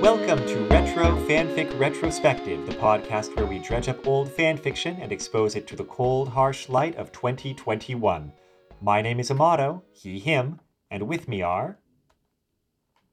[0.00, 5.56] Welcome to Retro Fanfic Retrospective, the podcast where we dredge up old fanfiction and expose
[5.56, 8.32] it to the cold, harsh light of 2021.
[8.80, 10.60] My name is Amato, he, him,
[10.90, 11.78] and with me are.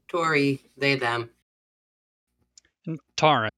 [0.08, 1.28] Tori, they, them.
[2.86, 3.50] And Taran.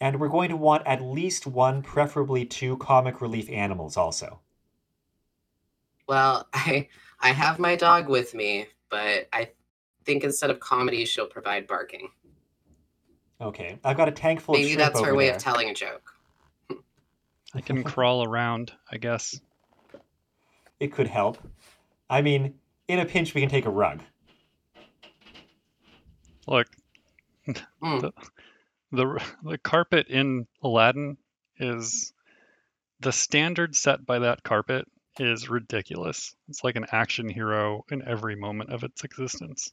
[0.00, 4.40] And we're going to want at least one, preferably two comic relief animals also.
[6.08, 6.88] Well, I
[7.20, 9.50] I have my dog with me, but I
[10.04, 12.08] think instead of comedy, she'll provide barking.
[13.40, 15.36] Okay, I've got a tank full of Maybe shrimp that's her over way there.
[15.36, 16.12] of telling a joke.
[17.54, 19.40] I can crawl around, I guess.
[20.78, 21.38] It could help.
[22.08, 22.54] I mean,
[22.88, 24.00] in a pinch, we can take a rug.
[26.46, 26.68] Look,
[27.82, 28.00] Mm.
[28.02, 28.12] the,
[28.92, 31.16] the the carpet in Aladdin
[31.58, 32.12] is
[33.00, 34.86] the standard set by that carpet
[35.18, 36.34] is ridiculous.
[36.48, 39.72] It's like an action hero in every moment of its existence.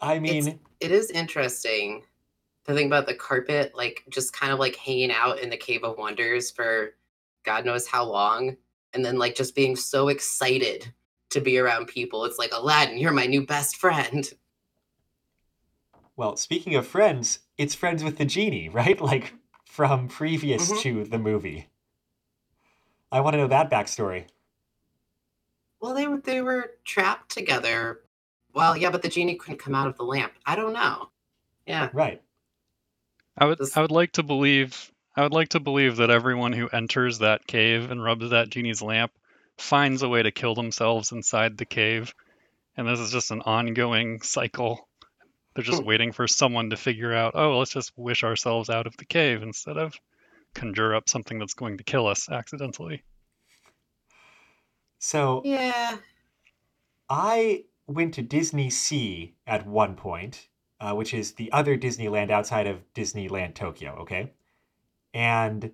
[0.00, 2.04] I mean, It is interesting
[2.64, 5.84] to think about the carpet, like just kind of like hanging out in the Cave
[5.84, 6.94] of Wonders for
[7.44, 8.56] God knows how long,
[8.92, 10.92] and then like just being so excited
[11.30, 12.24] to be around people.
[12.24, 14.30] It's like Aladdin, you're my new best friend.
[16.18, 19.00] Well, speaking of friends, it's friends with the genie, right?
[19.00, 19.32] Like
[19.64, 20.80] from previous Mhm.
[20.80, 21.68] to the movie.
[23.10, 24.26] I want to know that backstory.
[25.80, 28.00] Well, they were they were trapped together.
[28.52, 30.32] Well, yeah, but the genie couldn't come out of the lamp.
[30.44, 31.10] I don't know.
[31.66, 31.88] Yeah.
[31.92, 32.20] Right.
[33.36, 36.52] I would This- I would like to believe I would like to believe that everyone
[36.52, 39.12] who enters that cave and rubs that genie's lamp
[39.56, 42.12] finds a way to kill themselves inside the cave.
[42.76, 44.87] And this is just an ongoing cycle.
[45.58, 48.96] They're just waiting for someone to figure out, oh, let's just wish ourselves out of
[48.96, 49.92] the cave instead of
[50.54, 53.02] conjure up something that's going to kill us accidentally.
[55.00, 55.96] So Yeah.
[57.10, 60.46] I went to Disney Sea at one point,
[60.78, 63.96] uh, which is the other Disneyland outside of Disneyland Tokyo.
[64.02, 64.30] Okay,
[65.12, 65.72] and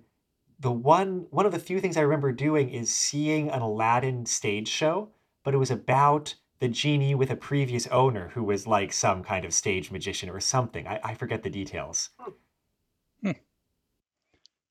[0.59, 4.67] the one one of the few things I remember doing is seeing an Aladdin stage
[4.67, 5.09] show,
[5.43, 6.33] but it was about
[6.65, 10.39] the genie with a previous owner who was like some kind of stage magician or
[10.39, 10.87] something.
[10.87, 12.09] I, I forget the details.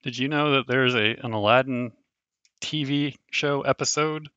[0.03, 1.93] Did you know that there's a an Aladdin
[2.61, 4.29] TV show episode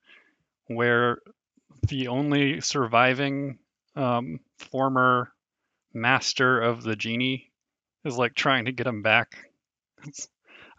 [0.67, 1.17] where
[1.87, 3.57] the only surviving
[3.95, 5.33] um, former
[5.95, 7.51] master of the genie
[8.05, 9.49] is like trying to get him back?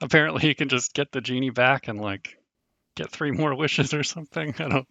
[0.00, 2.38] Apparently, he can just get the genie back and like
[2.94, 4.54] get three more wishes or something.
[4.60, 4.88] I don't,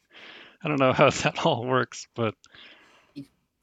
[0.63, 2.35] I don't know how that all works, but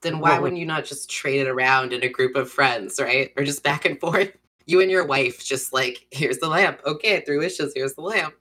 [0.00, 3.32] Then why wouldn't you not just trade it around in a group of friends, right?
[3.36, 4.32] Or just back and forth?
[4.66, 6.80] You and your wife just like, here's the lamp.
[6.86, 8.32] Okay, three wishes, here's the lamp.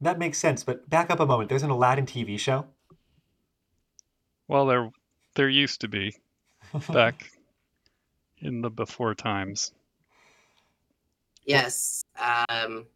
[0.00, 1.50] That makes sense, but back up a moment.
[1.50, 2.64] There's an Aladdin TV show.
[4.48, 4.90] well, there,
[5.34, 6.16] there used to be
[6.92, 7.30] back
[8.38, 9.72] in the before times.
[11.44, 12.02] Yes.
[12.18, 12.86] Um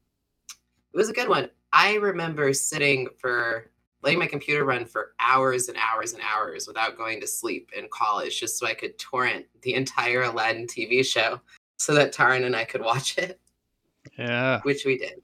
[0.94, 1.50] it was a good one.
[1.72, 3.70] I remember sitting for
[4.02, 7.88] letting my computer run for hours and hours and hours without going to sleep in
[7.90, 11.40] college just so I could torrent the entire Aladdin TV show
[11.76, 13.40] so that Taran and I could watch it,
[14.16, 14.60] Yeah.
[14.62, 15.22] which we did.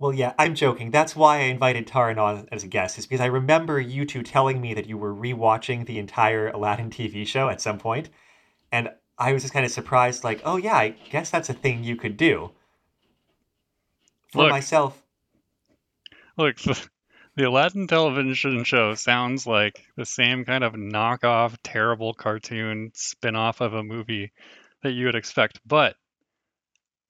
[0.00, 0.90] Well, yeah, I'm joking.
[0.90, 4.22] That's why I invited Taran on as a guest, is because I remember you two
[4.24, 8.10] telling me that you were rewatching the entire Aladdin TV show at some point,
[8.72, 11.84] and I was just kind of surprised, like, oh yeah, I guess that's a thing
[11.84, 12.50] you could do.
[14.32, 14.50] For Look.
[14.50, 15.03] myself,
[16.36, 16.88] Look, the,
[17.36, 23.74] the Aladdin television show sounds like the same kind of knockoff, terrible cartoon spin-off of
[23.74, 24.32] a movie
[24.82, 25.96] that you would expect, but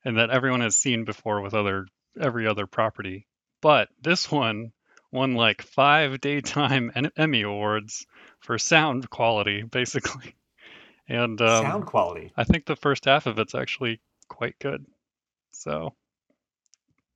[0.04, 1.86] and that everyone has seen before with other
[2.20, 3.26] every other property.
[3.60, 4.72] But this one
[5.10, 8.06] won like five daytime Emmy awards
[8.40, 10.34] for sound quality, basically.
[11.08, 12.32] And um, sound quality.
[12.36, 14.86] I think the first half of it's actually quite good.
[15.52, 15.94] So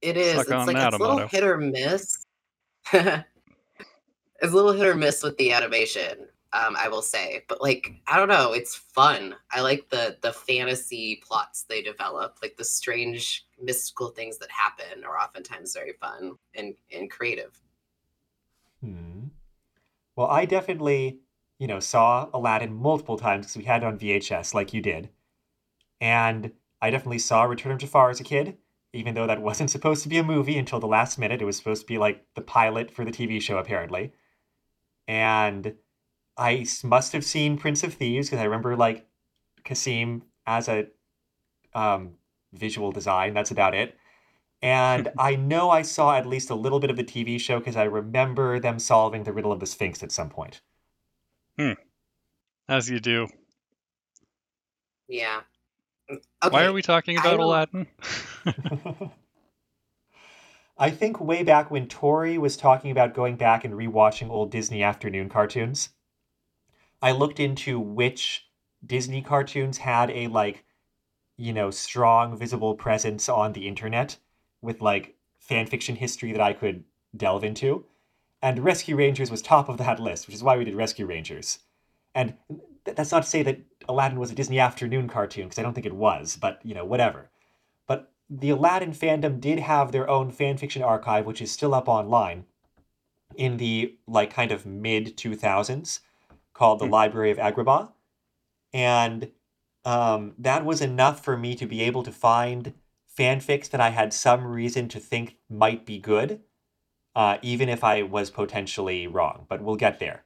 [0.01, 0.35] It is.
[0.35, 1.29] Suck it's on like that, it's a little Amato.
[1.29, 2.25] hit or miss.
[2.93, 3.25] it's
[4.43, 7.45] a little hit or miss with the animation, um, I will say.
[7.49, 9.35] But like, I don't know, it's fun.
[9.51, 15.05] I like the the fantasy plots they develop, like the strange mystical things that happen
[15.05, 17.61] are oftentimes very fun and, and creative.
[18.83, 19.25] Hmm.
[20.15, 21.21] Well, I definitely,
[21.59, 25.09] you know, saw Aladdin multiple times because we had it on VHS, like you did.
[26.01, 28.57] And I definitely saw Return of Jafar as a kid,
[28.93, 31.43] even though that wasn't supposed to be a movie until the last minute.
[31.43, 34.13] It was supposed to be like the pilot for the TV show, apparently.
[35.07, 35.75] And
[36.37, 39.07] I must have seen Prince of Thieves because I remember like
[39.65, 40.87] Kasim as a
[41.75, 42.15] um,
[42.53, 43.35] visual design.
[43.35, 43.97] That's about it.
[44.63, 47.77] And I know I saw at least a little bit of the TV show because
[47.77, 50.61] I remember them solving the riddle of the Sphinx at some point.
[51.59, 51.73] Hmm.
[52.69, 53.29] As you do.
[55.09, 55.41] Yeah.
[56.11, 56.21] Okay.
[56.49, 57.87] Why are we talking about don't- Aladdin?
[60.79, 64.83] I think way back when Tori was talking about going back and rewatching old Disney
[64.83, 65.91] afternoon cartoons,
[67.03, 68.47] I looked into which
[68.87, 70.65] Disney cartoons had a like,
[71.37, 74.19] you know, strong visible presence on the internet
[74.63, 76.85] with like fan fiction history that I could
[77.17, 77.85] delve into.
[78.41, 81.59] And Rescue Rangers was top of that list, which is why we did Rescue Rangers.
[82.15, 82.61] And th-
[82.97, 85.87] that's not to say that Aladdin was a Disney afternoon cartoon, because I don't think
[85.87, 87.31] it was, but you know, whatever.
[87.87, 92.45] But the Aladdin fandom did have their own fanfiction archive, which is still up online
[93.37, 96.01] in the like kind of mid 2000s
[96.53, 96.93] called the Hmm.
[96.93, 97.91] Library of Agrabah.
[98.73, 99.31] And
[99.85, 102.75] um, that was enough for me to be able to find
[103.17, 106.41] fanfics that I had some reason to think might be good,
[107.15, 109.47] uh, even if I was potentially wrong.
[109.49, 110.25] But we'll get there.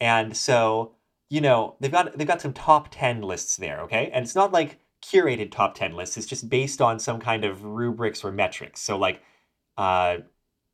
[0.00, 0.92] And so,
[1.28, 4.10] you know, they've got they've got some top 10 lists there, okay?
[4.12, 7.64] And it's not like curated top 10 lists, it's just based on some kind of
[7.64, 8.80] rubrics or metrics.
[8.80, 9.22] So like
[9.76, 10.18] uh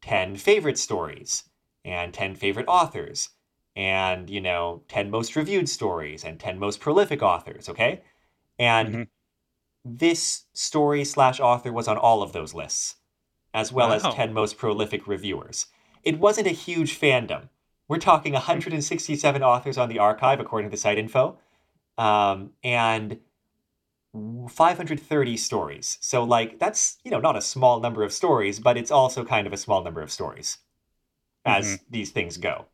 [0.02, 1.44] 10 favorite stories
[1.84, 3.30] and 10 favorite authors
[3.76, 8.02] and, you know, 10 most reviewed stories and 10 most prolific authors, okay?
[8.58, 9.08] And Mhm.
[9.84, 12.96] this story slash author was on all of those lists,
[13.54, 15.66] as well as 10 most prolific reviewers.
[16.04, 17.48] It wasn't a huge fandom.
[17.88, 21.38] We're talking 167 authors on the archive, according to the site info,
[21.98, 23.18] um, and
[24.48, 25.98] 530 stories.
[26.00, 29.46] So, like, that's, you know, not a small number of stories, but it's also kind
[29.46, 30.58] of a small number of stories
[31.44, 32.66] as these things go.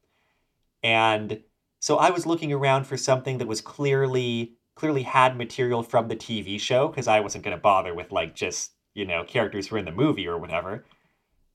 [0.83, 1.43] And
[1.81, 6.15] so I was looking around for something that was clearly clearly had material from the
[6.15, 9.75] TV show because I wasn't going to bother with like just, you know, characters who
[9.75, 10.85] were in the movie or whatever.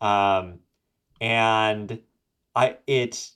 [0.01, 0.59] Um
[1.21, 2.01] and
[2.55, 3.29] I it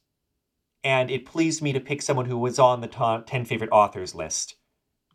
[0.88, 4.16] and it pleased me to pick someone who was on the top 10 favorite authors
[4.16, 4.56] list.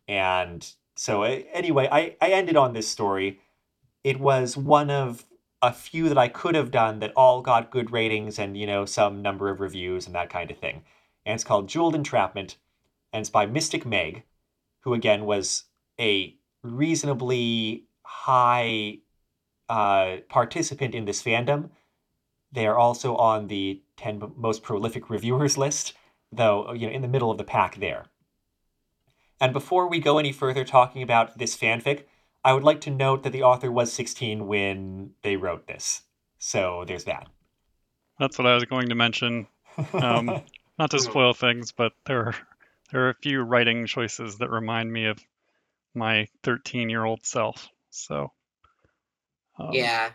[0.07, 3.39] And so anyway, I I ended on this story.
[4.03, 5.25] It was one of
[5.63, 8.85] a few that I could have done that all got good ratings and, you know,
[8.85, 10.83] some number of reviews and that kind of thing.
[11.25, 12.57] And it's called Jeweled Entrapment,
[13.11, 14.25] and it's by Mystic Meg,
[14.81, 15.63] who again was
[15.99, 18.99] a reasonably high
[19.69, 21.71] uh, participant in this fandom.
[22.51, 25.93] They are also on the 10 most prolific reviewers list,
[26.31, 28.05] though, you know, in the middle of the pack there.
[29.39, 32.03] And before we go any further talking about this fanfic,
[32.43, 36.03] I would like to note that the author was 16 when they wrote this.
[36.37, 37.29] So there's that.
[38.19, 39.47] That's what I was going to mention.
[39.93, 40.41] Um,
[40.79, 42.35] Not to spoil things, but there are,
[42.91, 45.19] there are a few writing choices that remind me of
[45.93, 47.69] my 13 year old self.
[47.89, 48.31] So,
[49.57, 50.11] um, Yeah,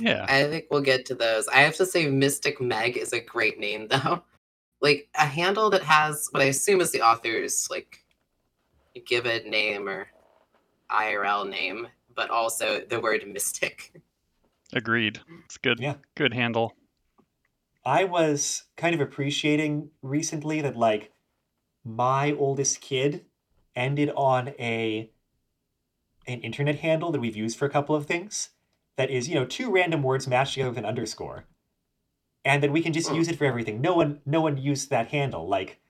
[0.00, 1.48] yeah, I think we'll get to those.
[1.48, 4.22] I have to say, Mystic Meg is a great name, though.
[4.80, 8.04] Like a handle that has what I assume is the author's like
[9.06, 10.08] given name or
[10.90, 13.92] IRL name, but also the word mystic.
[14.72, 15.20] agreed.
[15.44, 15.94] It's good, Yeah.
[16.14, 16.74] good handle.
[17.84, 21.12] I was kind of appreciating recently that like
[21.84, 23.24] my oldest kid
[23.74, 25.10] ended on a
[26.26, 28.50] an internet handle that we've used for a couple of things
[28.96, 31.44] that is, you know, two random words matched together with an underscore.
[32.44, 33.16] And then we can just Hmm.
[33.16, 33.80] use it for everything.
[33.80, 35.48] No one no one used that handle.
[35.48, 35.80] Like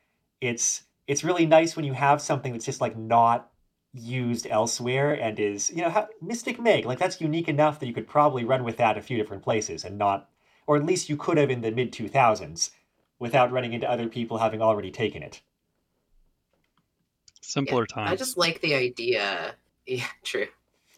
[0.40, 3.50] it's it's really nice when you have something that's just like not
[3.92, 7.94] used elsewhere and is, you know, how, Mystic Meg, like that's unique enough that you
[7.94, 10.28] could probably run with that a few different places and not
[10.66, 12.70] or at least you could have in the mid 2000s
[13.18, 15.40] without running into other people having already taken it.
[17.40, 18.10] Simpler times.
[18.12, 19.54] I just like the idea.
[19.88, 20.48] Yeah, true.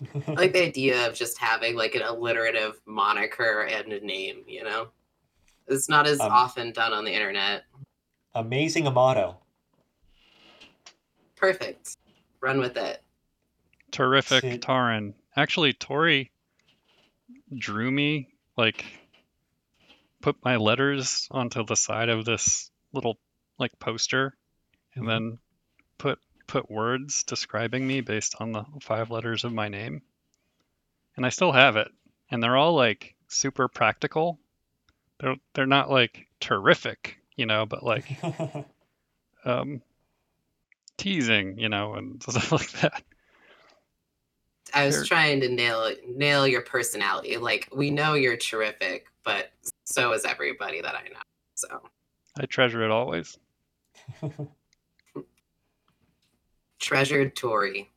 [0.28, 4.62] I like the idea of just having like an alliterative moniker and a name, you
[4.64, 4.88] know?
[5.67, 7.64] It's not as Um, often done on the internet.
[8.35, 9.37] Amazing Amato.
[11.37, 11.97] Perfect.
[12.40, 13.02] Run with it.
[13.90, 15.14] Terrific, Sid- Taran.
[15.37, 16.31] Actually, Tori
[17.57, 18.85] drew me, like,
[20.21, 23.19] put my letters onto the side of this little,
[23.59, 24.37] like, poster,
[24.95, 25.09] and Mhm.
[25.09, 25.38] then
[25.97, 30.02] put put words describing me based on the five letters of my name.
[31.17, 31.88] And I still have it.
[32.31, 34.40] And they're all, like, super practical.
[35.21, 38.07] They're they're not like terrific, you know, but like
[39.45, 39.83] um
[40.97, 43.02] teasing, you know, and stuff like that.
[44.75, 45.05] I was Sure.
[45.05, 47.37] trying to nail nail your personality.
[47.37, 49.50] Like we know you're terrific, but
[49.85, 51.21] so is everybody that I know.
[51.55, 51.83] So
[52.38, 53.38] I treasure it always.
[56.88, 57.90] treasured Tori.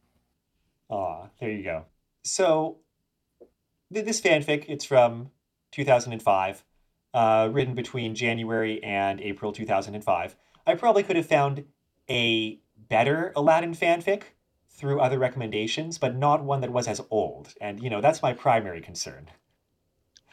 [0.89, 1.85] Ah, there you go.
[2.23, 2.77] So,
[3.93, 5.31] th- this fanfic, it's from
[5.71, 6.63] 2005,
[7.13, 10.35] uh, written between January and April 2005.
[10.67, 11.63] I probably could have found
[12.09, 14.23] a better Aladdin fanfic
[14.69, 17.53] through other recommendations, but not one that was as old.
[17.61, 19.29] And, you know, that's my primary concern.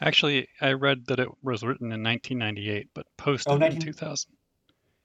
[0.00, 4.30] Actually, I read that it was written in 1998, but posted Oh, in 2000.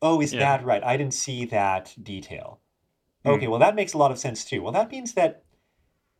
[0.02, 0.40] Oh, is Yeah.
[0.40, 0.84] that right?
[0.84, 2.60] I didn't see that detail.
[3.24, 3.32] Hmm.
[3.32, 4.62] Okay, well, that makes a lot of sense too.
[4.62, 5.44] Well, that means that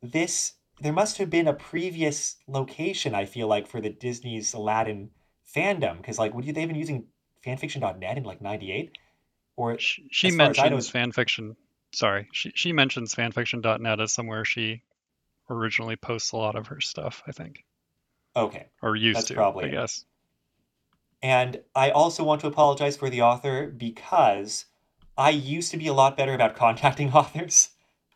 [0.02, 5.12] this, there must have been a previous location, I feel like, for the Disney's Aladdin
[5.56, 5.98] fandom.
[5.98, 7.08] Because, like, would you, they've been using
[7.46, 8.98] fanfiction.net in like 98?
[9.56, 11.56] Or, She, she as far as I know, mentions fanfiction.
[11.92, 14.82] Sorry, she she mentions fanfiction.net as somewhere she
[15.48, 17.22] originally posts a lot of her stuff.
[17.28, 17.64] I think,
[18.36, 18.66] okay.
[18.82, 19.36] or used That's to.
[19.36, 20.04] probably I guess.
[21.22, 24.66] And I also want to apologize for the author because
[25.18, 27.70] I used to be a lot better about contacting authors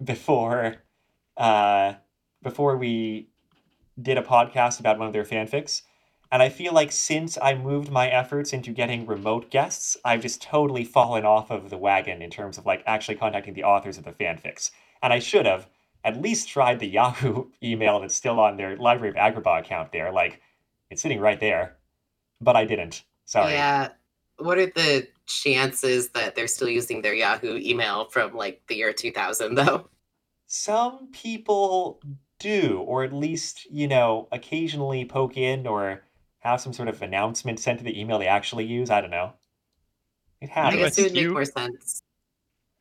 [0.04, 0.78] before
[1.36, 1.94] uh,
[2.42, 3.30] before we
[4.02, 5.84] did a podcast about one of their fanfics.
[6.32, 10.42] And I feel like since I moved my efforts into getting remote guests, I've just
[10.42, 14.04] totally fallen off of the wagon in terms of like actually contacting the authors of
[14.04, 14.72] the fanfics.
[15.02, 15.70] And I should have
[16.04, 20.12] at least tried the Yahoo email that's still on their Library of Agrabah account there.
[20.12, 20.42] Like,
[20.90, 21.78] it's sitting right there.
[22.42, 23.04] But I didn't.
[23.26, 23.54] Sorry.
[23.54, 23.90] Yeah.
[24.38, 28.94] What are the chances that they're still using their Yahoo email from like the year
[28.94, 29.90] 2000 though?
[30.48, 32.02] Some people
[32.40, 36.04] do, or at least, you know, occasionally poke in or
[36.40, 38.90] have some sort of announcement sent to the email they actually use.
[38.90, 39.34] I don't know.
[40.40, 40.76] It happens.
[40.76, 40.96] I happens.
[40.96, 42.04] guess it would make you- more sense.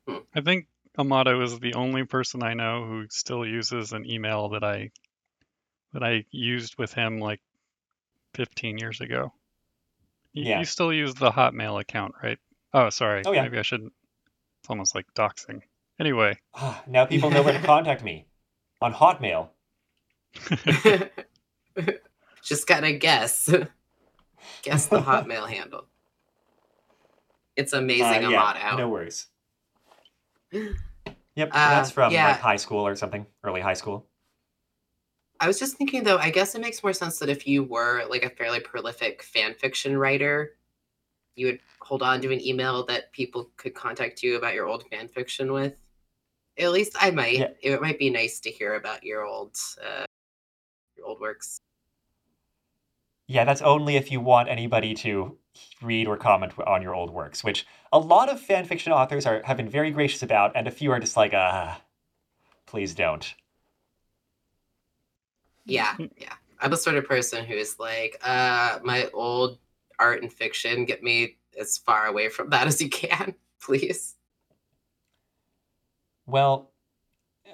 [0.07, 0.17] Hmm.
[0.35, 0.67] I think
[0.99, 4.91] Amato is the only person I know who still uses an email that I
[5.93, 7.41] that I used with him like
[8.35, 9.33] 15 years ago.
[10.37, 10.59] You, Yeah.
[10.59, 12.39] you still use the Hotmail account, right?
[12.75, 13.23] Oh, sorry.
[13.25, 13.43] Oh, yeah.
[13.43, 13.93] Maybe I shouldn't.
[14.61, 15.63] It's almost like doxing.
[15.99, 18.27] Anyway, Ah, now people know where to contact me
[18.83, 19.49] on Hotmail.
[22.45, 23.49] Just gotta guess.
[24.63, 25.87] guess the Hotmail handle.
[27.57, 28.59] It's amazing, Uh, Amato.
[28.61, 29.27] yeah, no worries.
[31.39, 32.29] Yep, Uh, that's from yeah.
[32.29, 34.07] like high school or something, early high school.
[35.41, 38.05] I was just thinking though, I guess it makes more sense that if you were
[38.09, 40.57] like a fairly prolific fan fiction writer,
[41.35, 44.85] you would hold on to an email that people could contact you about your old
[44.91, 45.75] fan fiction with.
[46.59, 47.39] At least I might.
[47.39, 47.49] Yeah.
[47.61, 50.05] It might be nice to hear about your old uh,
[50.97, 51.59] your old works.
[53.29, 55.37] Yeah, that's only if you want anybody to
[55.83, 59.43] read or comment on your old works, which a lot of fan fiction authors are
[59.45, 61.81] have been very gracious about, and a few are just like, ah,
[62.67, 63.35] please don't.
[65.67, 66.35] Yeah, yeah.
[66.61, 69.59] I'm the sort of person who's like, uh, my old
[69.99, 74.15] art and fiction, get me as far away from that as you can, please.
[76.27, 76.71] Well,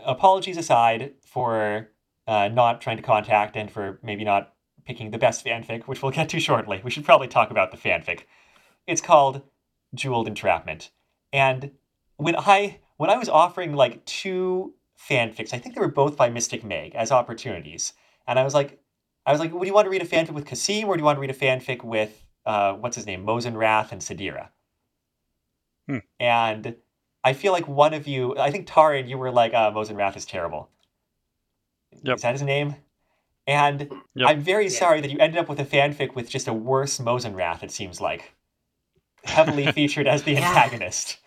[0.04, 1.90] apologies aside for
[2.26, 4.54] uh, not trying to contact and for maybe not
[4.84, 6.80] picking the best fanfic, which we'll get to shortly.
[6.82, 8.22] We should probably talk about the fanfic.
[8.86, 9.42] It's called
[9.94, 10.90] Jeweled Entrapment.
[11.32, 11.72] And
[12.16, 16.30] when I when I was offering like two fanfics, I think they were both by
[16.30, 17.92] Mystic Meg as opportunities.
[18.26, 18.80] And I was like
[19.26, 21.04] I was like, would you want to read a fanfic with Kasim or do you
[21.04, 24.48] want to read a fanfic with uh, what's his name, Mozenrath and Sadira?
[25.88, 25.98] Hmm.
[26.18, 26.74] And
[27.24, 30.24] I feel like one of you, I think Taran, you were like, uh, Mozenrath is
[30.24, 30.68] terrible.
[32.02, 32.16] Yep.
[32.16, 32.74] Is that his name?
[33.46, 34.28] And Yep.
[34.28, 34.70] I'm very Yeah.
[34.78, 38.00] sorry that you ended up with a fanfic with just a worse Mozenrath, it seems
[38.00, 38.34] like.
[39.24, 40.48] Heavily featured as the Yeah.
[40.48, 41.18] antagonist.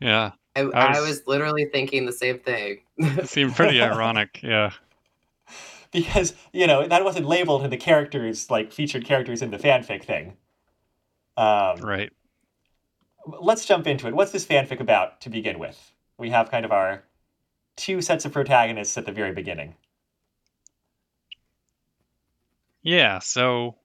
[0.00, 2.80] yeah, I, I I was- was literally thinking the same thing.
[2.96, 4.40] it seemed pretty ironic.
[4.42, 4.72] Yeah,
[5.92, 10.04] Because, you know, that wasn't labeled in the characters, like featured characters in the fanfic
[10.04, 10.36] thing.
[11.36, 12.12] Um, right.
[13.26, 14.14] let's jump into it.
[14.14, 15.92] What's this fanfic about to begin with?
[16.16, 17.02] We have kind of our
[17.74, 19.74] two sets of protagonists at the very beginning.
[22.82, 23.76] Yeah, so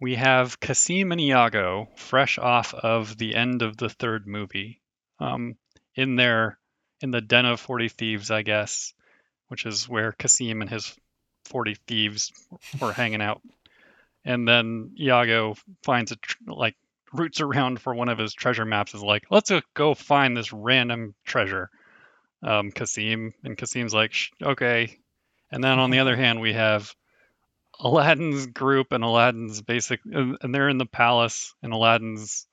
[0.00, 4.80] we have Kasim and Iago fresh off of the end of the third movie,
[5.18, 5.56] um,
[5.94, 6.58] in their
[7.00, 8.94] in the den of forty thieves, I guess,
[9.48, 10.96] which is where Kasim and his
[11.46, 12.32] forty thieves
[12.80, 13.40] were hanging out.
[14.24, 16.76] And then Iago finds a tr- like
[17.12, 18.94] roots around for one of his treasure maps.
[18.94, 21.70] Is like, let's go find this random treasure.
[22.42, 24.12] Um, Kasim and Kasim's like,
[24.42, 24.98] okay.
[25.50, 26.94] And then on the other hand, we have
[27.78, 32.46] Aladdin's group and Aladdin's basic, and they're in the palace, and Aladdin's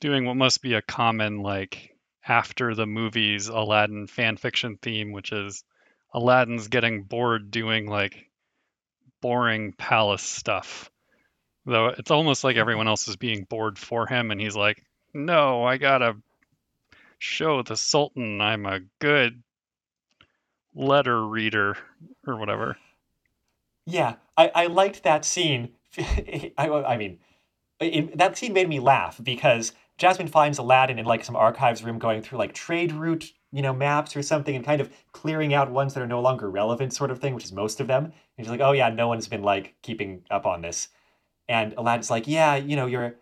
[0.00, 1.96] doing what must be a common like
[2.26, 5.64] after the movies Aladdin fan fiction theme, which is
[6.12, 8.30] Aladdin's getting bored doing like
[9.20, 10.90] boring palace stuff.
[11.66, 15.64] Though it's almost like everyone else is being bored for him, and he's like, "No,
[15.64, 16.16] I gotta
[17.18, 19.42] show the Sultan I'm a good
[20.74, 21.76] letter reader
[22.26, 22.76] or whatever.
[23.86, 25.70] Yeah, I, I liked that scene.
[25.98, 27.18] I, I mean,
[27.80, 31.98] it, that scene made me laugh because Jasmine finds Aladdin in like some archives room
[31.98, 35.70] going through like trade route, you know, maps or something and kind of clearing out
[35.70, 38.04] ones that are no longer relevant, sort of thing, which is most of them.
[38.04, 40.88] And she's like, oh yeah, no one's been like keeping up on this.
[41.48, 43.16] And Aladdin's like, yeah, you know, your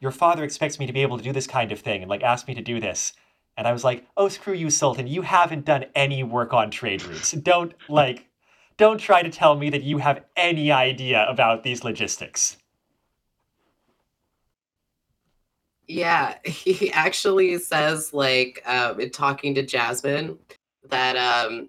[0.00, 2.22] your father expects me to be able to do this kind of thing and like
[2.22, 3.12] asked me to do this.
[3.56, 7.04] And I was like, oh screw you, Sultan, you haven't done any work on trade
[7.04, 7.32] routes.
[7.32, 8.28] Don't like
[8.76, 12.56] don't try to tell me that you have any idea about these logistics.
[15.88, 20.38] Yeah, he actually says, like, um, in talking to Jasmine,
[20.88, 21.68] that um,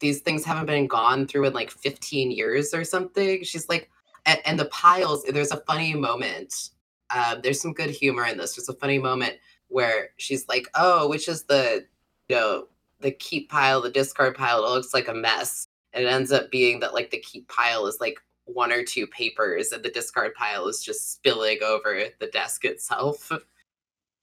[0.00, 3.42] these things haven't been gone through in like 15 years or something.
[3.44, 3.90] She's like,
[4.26, 6.70] and, and the piles, there's a funny moment.
[7.10, 8.54] Um, there's some good humor in this.
[8.54, 9.36] There's a funny moment
[9.68, 11.86] where she's like, oh, which is the,
[12.28, 12.68] you know,
[13.00, 14.64] the keep pile, the discard pile.
[14.64, 15.66] It looks like a mess.
[15.94, 18.18] And it ends up being that like the keep pile is like
[18.52, 23.30] one or two papers and the discard pile is just spilling over the desk itself.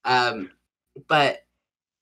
[0.03, 0.51] Um,
[1.07, 1.45] but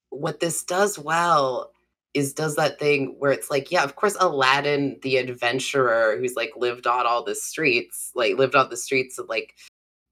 [0.10, 1.72] what this does well
[2.14, 6.52] is does that thing where it's like, yeah, of course, Aladdin, the adventurer who's like
[6.56, 9.56] lived on all the streets, like lived on the streets and like,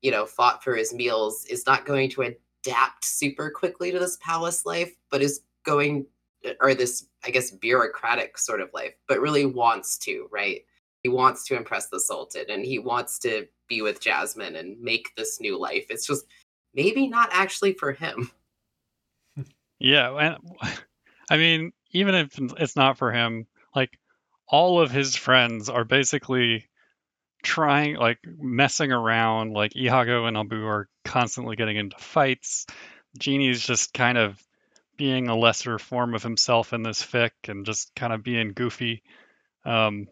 [0.02, 4.18] you know, fought for his meals, is not going to adapt super quickly to this
[4.22, 6.08] palace life, but is going,
[6.60, 10.66] or this, I guess, bureaucratic sort of life, but really wants to, right?
[11.04, 15.16] He wants to impress the Sultan and he wants to be with Jasmine and make
[15.16, 15.86] this new life.
[15.90, 16.26] It's just
[16.74, 18.32] maybe not actually for him.
[19.84, 20.38] Yeah,
[21.28, 23.98] I mean, even if it's not for him, like
[24.48, 26.68] all of his friends are basically
[27.42, 32.68] trying like messing around like Iago and Abu are constantly getting into fights.
[33.18, 34.40] Genie's just kind of
[34.98, 39.02] being a lesser form of himself in this fic and just kind of being goofy.
[39.66, 40.08] Um,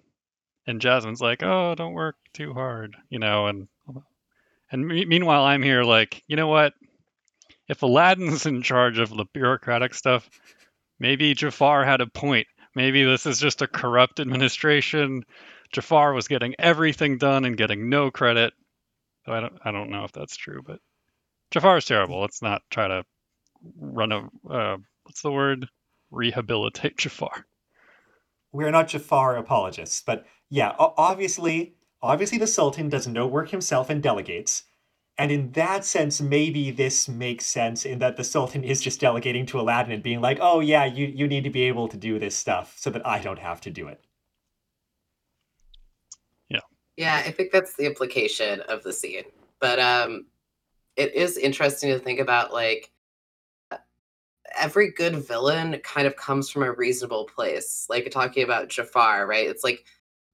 [0.69, 3.67] and Jasmine's like, "Oh, don't work too hard," you know, and
[4.71, 6.73] and me- meanwhile I'm here like, you know what?
[7.67, 10.29] If Aladdin's in charge of the bureaucratic stuff,
[10.99, 12.47] maybe Jafar had a point.
[12.75, 15.23] Maybe this is just a corrupt administration.
[15.71, 18.53] Jafar was getting everything done and getting no credit.
[19.25, 20.79] I don't I don't know if that's true, but
[21.49, 22.21] Jafar is terrible.
[22.21, 23.03] Let's not try to
[23.75, 25.67] run a uh, what's the word?
[26.11, 27.45] Rehabilitate Jafar.
[28.51, 34.01] We're not Jafar apologists, but yeah, obviously, obviously the Sultan does no work himself and
[34.01, 34.63] delegates.
[35.17, 39.45] And in that sense, maybe this makes sense in that the Sultan is just delegating
[39.47, 42.17] to Aladdin and being like, oh yeah, you, you need to be able to do
[42.19, 44.01] this stuff so that I don't have to do it.
[46.49, 46.61] Yeah.
[46.95, 49.25] Yeah, I think that's the implication of the scene.
[49.59, 50.27] But um
[50.95, 52.91] it is interesting to think about like
[54.57, 57.85] every good villain kind of comes from a reasonable place.
[57.89, 59.47] Like talking about Jafar, right?
[59.47, 59.85] It's like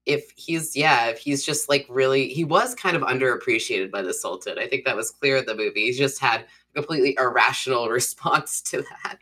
[0.06, 4.14] if he's yeah, if he's just like really he was kind of underappreciated by the
[4.14, 4.58] Sultan.
[4.58, 5.86] I think that was clear in the movie.
[5.86, 9.18] He just had a completely irrational response to that.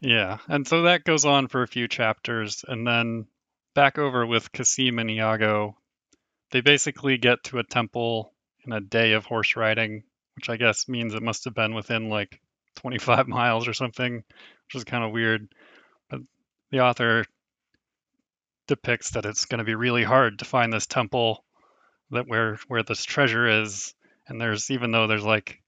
[0.00, 3.26] Yeah, and so that goes on for a few chapters, and then
[3.74, 5.76] back over with Cassim and Iago,
[6.50, 8.32] they basically get to a temple
[8.64, 10.02] in a day of horse riding,
[10.34, 12.40] which I guess means it must have been within like
[12.76, 15.48] 25 miles or something, which is kind of weird.
[16.10, 16.20] But
[16.70, 17.24] the author
[18.66, 21.44] depicts that it's going to be really hard to find this temple
[22.10, 23.94] that where where this treasure is.
[24.28, 25.60] And there's even though there's like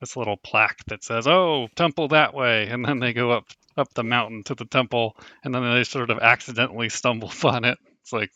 [0.00, 3.92] this little plaque that says oh temple that way and then they go up up
[3.94, 7.78] the mountain to the temple and then they sort of accidentally stumble on it.
[8.02, 8.30] It's like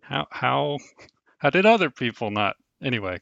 [0.00, 0.78] how how
[1.38, 2.56] how did other people not?
[2.82, 3.20] Anyway.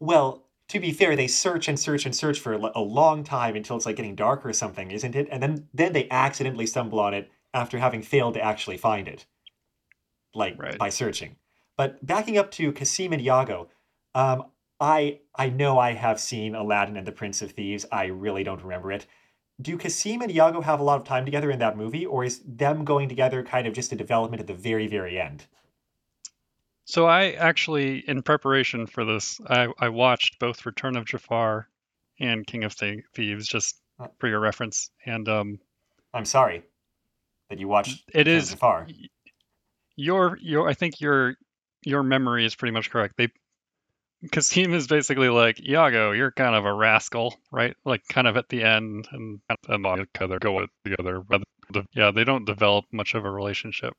[0.00, 3.76] Well to be fair they search and search and search for a long time until
[3.76, 5.28] it's like getting dark or something isn't it?
[5.30, 9.24] And then then they accidentally stumble on it after having failed to actually find it,
[10.34, 10.78] like right.
[10.78, 11.36] by searching.
[11.76, 13.68] But backing up to Cassim and Iago,
[14.14, 14.44] um,
[14.78, 17.86] I I know I have seen Aladdin and the Prince of Thieves.
[17.90, 19.06] I really don't remember it.
[19.60, 22.42] Do Cassim and Iago have a lot of time together in that movie, or is
[22.46, 25.46] them going together kind of just a development at the very very end?
[26.84, 31.68] So I actually, in preparation for this, I, I watched both Return of Jafar
[32.20, 33.80] and King of Thieves just
[34.18, 34.90] for your reference.
[35.04, 35.58] And um,
[36.14, 36.62] I'm sorry
[37.50, 38.86] that you watched it is far.
[39.96, 41.36] Your your I think your
[41.84, 43.14] your memory is pretty much correct.
[43.16, 43.28] They
[44.32, 47.76] Cassim is basically like Iago, you're kind of a rascal, right?
[47.84, 51.22] Like kind of at the end, and and together go together.
[51.94, 53.94] Yeah, they don't develop much of a relationship.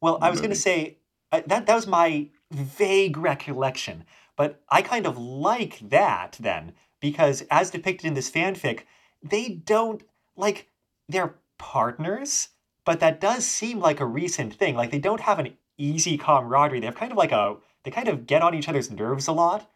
[0.00, 0.98] Well, I was going to say
[1.32, 4.04] that that was my vague recollection,
[4.36, 8.82] but I kind of like that then because, as depicted in this fanfic,
[9.22, 10.02] they don't
[10.36, 10.68] like
[11.08, 12.48] they're partners,
[12.84, 14.76] but that does seem like a recent thing.
[14.76, 16.80] Like they don't have an easy camaraderie.
[16.80, 19.32] They have kind of like a they kind of get on each other's nerves a
[19.32, 19.70] lot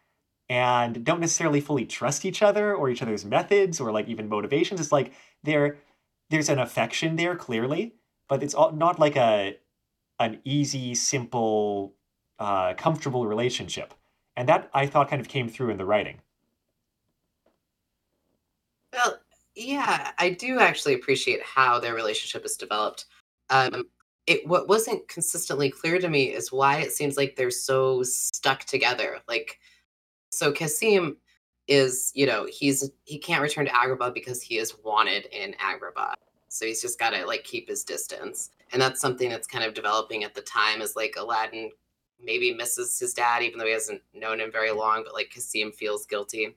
[0.49, 4.81] and don't necessarily fully trust each other or each other's methods or like even motivations.
[4.81, 5.13] It's like
[5.43, 5.77] there
[6.29, 7.95] there's an affection there clearly,
[8.27, 9.57] but it's all, not like a
[10.19, 11.95] an easy, simple,
[12.37, 13.93] uh, comfortable relationship.
[14.35, 16.19] And that I thought kind of came through in the writing.
[18.93, 19.20] Well,
[19.55, 23.05] yeah, I do actually appreciate how their relationship is developed.
[23.49, 23.85] Um,
[24.27, 28.63] it what wasn't consistently clear to me is why it seems like they're so stuck
[28.63, 29.17] together.
[29.27, 29.59] Like,
[30.31, 31.17] so Kasim
[31.67, 36.13] is, you know, he's he can't return to Agrabah because he is wanted in Agrabah.
[36.49, 38.51] So he's just got to like keep his distance.
[38.73, 41.71] And that's something that's kind of developing at the time is like Aladdin
[42.23, 45.71] maybe misses his dad even though he hasn't known him very long, but like Kasim
[45.71, 46.55] feels guilty.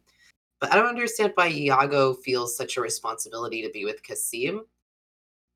[0.64, 4.64] But I don't understand why Iago feels such a responsibility to be with Kasim.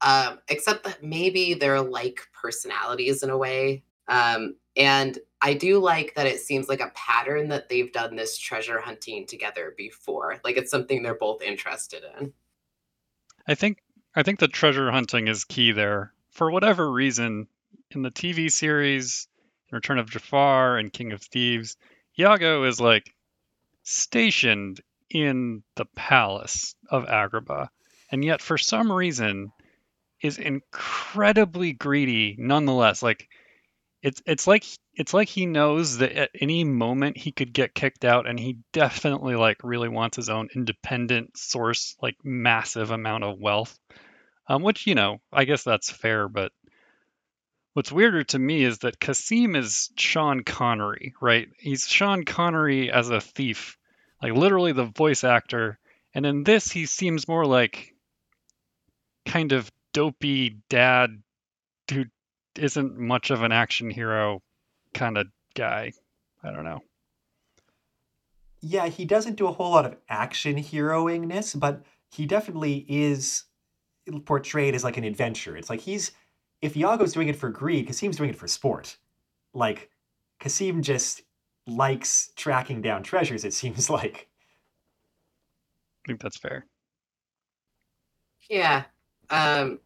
[0.03, 3.85] Um, except that maybe they're like personalities in a way.
[4.07, 8.37] Um, and I do like that it seems like a pattern that they've done this
[8.37, 10.41] treasure hunting together before.
[10.45, 12.35] Like it's something they're both interested in.
[13.47, 13.79] I think
[14.15, 16.13] I think the treasure hunting is key there.
[16.33, 17.49] For whatever reason,
[17.93, 19.27] in the TV series,
[19.73, 21.79] Return of Jafar and King of Thieves,
[22.19, 23.15] Iago is like
[23.85, 27.69] stationed in the palace of Agrabah,
[28.11, 29.53] and yet for some reason
[30.23, 33.03] is incredibly greedy nonetheless.
[33.03, 33.29] Like
[34.03, 38.05] it's it's like it's like he knows that at any moment he could get kicked
[38.05, 43.39] out and he definitely like really wants his own independent source like massive amount of
[43.39, 43.79] wealth.
[44.51, 46.53] Um, which you know i guess that's fair but
[47.75, 51.49] what's weirder to me is that kasim is sean connery right?
[51.59, 53.78] He's sean connery as a thief
[54.23, 55.79] like literally the voice actor
[56.15, 57.95] and in this he seems more like
[59.27, 61.23] kind of dopey dad
[61.91, 62.05] who
[62.57, 64.43] isn't much of an action hero
[64.95, 65.93] kind of guy.
[66.43, 66.81] I don't know.
[68.61, 73.45] Yeah, he doesn't do a whole lot of action heroingness, but he definitely is
[74.25, 75.57] portrayed as like an adventure.
[75.57, 76.13] It's like he's
[76.61, 78.97] if Iago's doing it for greed, Kasim's doing it for sport.
[79.55, 79.91] Like
[80.41, 81.23] Kasim just
[81.69, 84.29] likes tracking down treasures, it seems like.
[86.05, 86.67] I think that's fair.
[88.49, 88.85] Yeah.
[89.31, 89.81] Um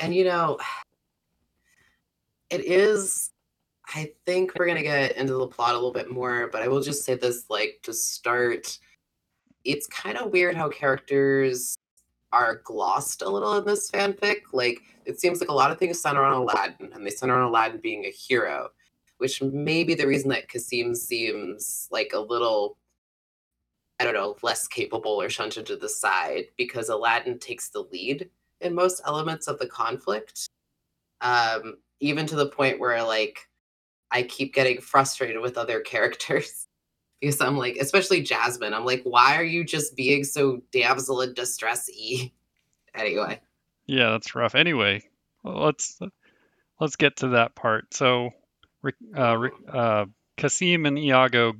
[0.00, 0.58] and you know,
[2.50, 3.30] it is
[3.94, 6.82] I think we're gonna get into the plot a little bit more, but I will
[6.82, 8.78] just say this like to start.
[9.64, 11.76] It's kind of weird how characters
[12.32, 14.42] are glossed a little in this fanfic.
[14.52, 17.48] Like it seems like a lot of things center on Aladdin, and they center on
[17.48, 18.68] Aladdin being a hero,
[19.18, 22.78] which may be the reason that Kasim seems like a little,
[24.00, 28.30] I don't know, less capable or shunted to the side because Aladdin takes the lead
[28.60, 30.48] in most elements of the conflict.
[31.20, 33.48] Um, even to the point where like
[34.10, 36.66] I keep getting frustrated with other characters
[37.20, 41.34] because I'm like, especially Jasmine, I'm like, why are you just being so damsel in
[41.34, 42.32] distress y?
[42.94, 43.38] Anyway.
[43.86, 44.56] Yeah, that's rough.
[44.56, 45.02] Anyway,
[45.44, 46.00] let's
[46.80, 47.92] let's get to that part.
[47.94, 48.30] So,
[49.16, 51.54] uh, uh, Kasim and Iago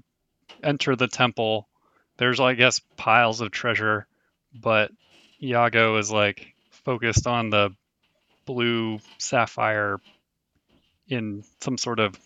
[0.62, 1.68] enter the temple.
[2.16, 4.06] There's, I guess, piles of treasure,
[4.52, 4.90] but
[5.42, 6.54] Iago is like
[6.84, 7.74] focused on the
[8.44, 10.00] blue sapphire
[11.08, 12.18] in some sort of,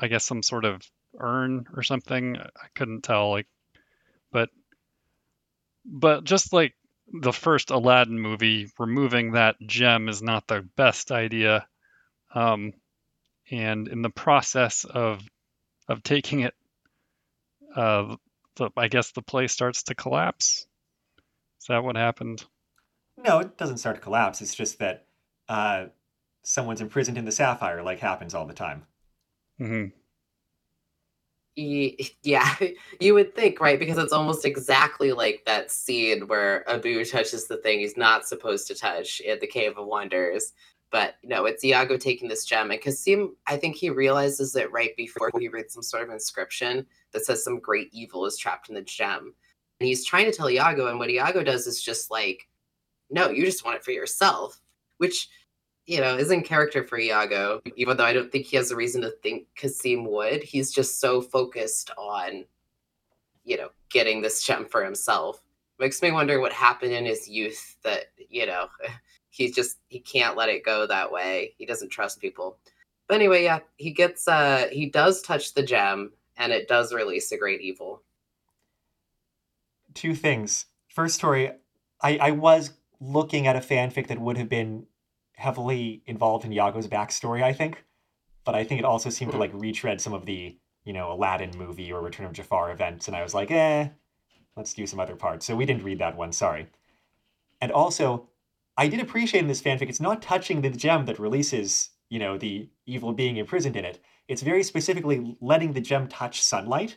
[0.00, 0.82] I guess, some sort of
[1.18, 2.36] urn or something.
[2.36, 3.46] I couldn't tell, like,
[4.32, 4.50] but,
[5.84, 6.74] but just like
[7.12, 11.66] the first Aladdin movie, removing that gem is not the best idea.
[12.34, 12.72] Um,
[13.50, 15.22] and in the process of
[15.88, 16.54] of taking it,
[17.74, 18.16] uh,
[18.56, 20.66] the, I guess the play starts to collapse.
[21.60, 22.44] Is that what happened?
[23.16, 24.42] No, it doesn't start to collapse.
[24.42, 25.06] It's just that
[25.48, 25.86] uh,
[26.42, 28.84] someone's imprisoned in the sapphire, like happens all the time.
[29.60, 29.86] Mm-hmm.
[32.22, 32.54] Yeah,
[33.00, 33.78] you would think, right?
[33.78, 38.66] Because it's almost exactly like that scene where Abu touches the thing he's not supposed
[38.66, 40.52] to touch at the Cave of Wonders.
[40.90, 42.70] But no, it's Iago taking this gem.
[42.70, 46.86] And Kasim, I think he realizes it right before he reads some sort of inscription
[47.12, 49.34] that says some great evil is trapped in the gem.
[49.80, 52.48] And he's trying to tell Iago, and what Iago does is just like,
[53.10, 54.60] no, you just want it for yourself,
[54.98, 55.28] which
[55.86, 58.76] you know, is in character for Iago, even though I don't think he has a
[58.76, 60.42] reason to think Kasim would.
[60.42, 62.44] He's just so focused on,
[63.44, 65.40] you know, getting this gem for himself.
[65.78, 68.66] Makes me wonder what happened in his youth that, you know,
[69.36, 71.54] he's just he can't let it go that way.
[71.58, 72.58] He doesn't trust people.
[73.08, 77.30] But anyway, yeah, he gets uh he does touch the gem and it does release
[77.32, 78.02] a great evil.
[79.94, 80.66] Two things.
[80.88, 81.52] First story,
[82.02, 84.86] I, I was looking at a fanfic that would have been
[85.34, 87.84] heavily involved in Iago's backstory, I think.
[88.44, 89.40] But I think it also seemed to Mhm.
[89.40, 93.16] like retread some of the, you know, Aladdin movie or Return of Jafar events, and
[93.16, 93.88] I was like, eh,
[94.56, 95.44] let's do some other parts.
[95.46, 96.68] So we didn't read that one, sorry.
[97.60, 98.28] And also,
[98.76, 102.36] I did appreciate in this fanfic, it's not touching the gem that releases, you know,
[102.36, 104.00] the evil being imprisoned in it.
[104.28, 106.96] It's very specifically letting the gem touch sunlight,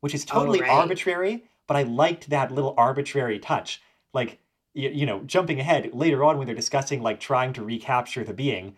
[0.00, 0.70] which is Oh, totally right.
[0.70, 3.80] arbitrary, but I liked that little arbitrary touch.
[4.12, 4.38] Like,
[4.74, 8.34] you, you know, jumping ahead later on when they're discussing like trying to recapture the
[8.34, 8.76] being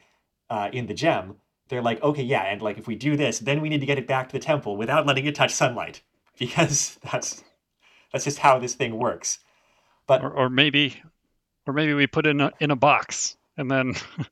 [0.50, 1.36] uh, in the gem,
[1.68, 3.98] they're like, okay, yeah, and like if we do this, then we need to get
[3.98, 6.02] it back to the temple without letting it touch sunlight
[6.38, 7.42] because that's
[8.12, 9.40] that's just how this thing works.
[10.06, 11.02] But Or, or maybe,
[11.66, 14.26] or maybe we put it in a, in a box and then, and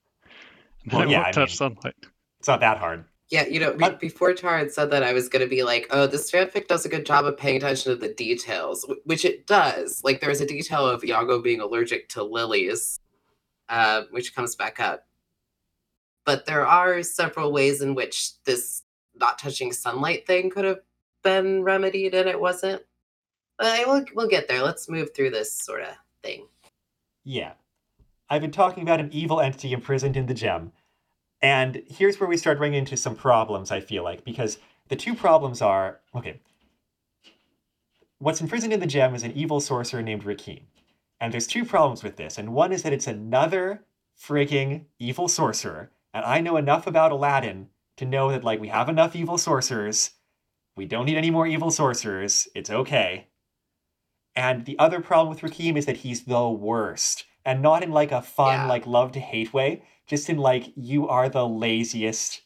[0.87, 1.94] then Well, it yeah, won't I touch mean- sunlight.
[2.38, 3.05] it's not that hard.
[3.31, 5.87] Yeah, you know, be- before Tara had said that, I was going to be like,
[5.90, 9.47] oh, this fanfic does a good job of paying attention to the details, which it
[9.47, 10.05] does.
[10.05, 13.01] Like, there's a detail of Iago being allergic to lilies,
[13.70, 15.07] uh, which comes back up.
[16.27, 18.83] But there are several ways in which this
[19.16, 20.81] not touching sunlight thing could have
[21.23, 22.83] been remedied, and it wasn't.
[23.57, 24.62] But I will, we'll get there.
[24.62, 26.47] Let's move through this sort of thing.
[27.24, 27.52] Yeah.
[28.28, 30.72] I've been talking about an evil entity imprisoned in the gem.
[31.42, 34.58] And here's where we start running into some problems, I feel like, because
[34.88, 36.40] the two problems are okay,
[38.18, 40.62] what's imprisoned in the gem is an evil sorcerer named Rakim.
[41.20, 42.38] And there's two problems with this.
[42.38, 43.84] And one is that it's another
[44.18, 45.90] freaking evil sorcerer.
[46.12, 50.12] And I know enough about Aladdin to know that, like, we have enough evil sorcerers.
[50.76, 52.48] We don't need any more evil sorcerers.
[52.54, 53.28] It's okay.
[54.37, 57.25] And the other problem with Rakim is that he's the worst.
[57.44, 58.66] And not in like a fun, Yeah.
[58.66, 62.42] like love to hate way, just in like you are the laziest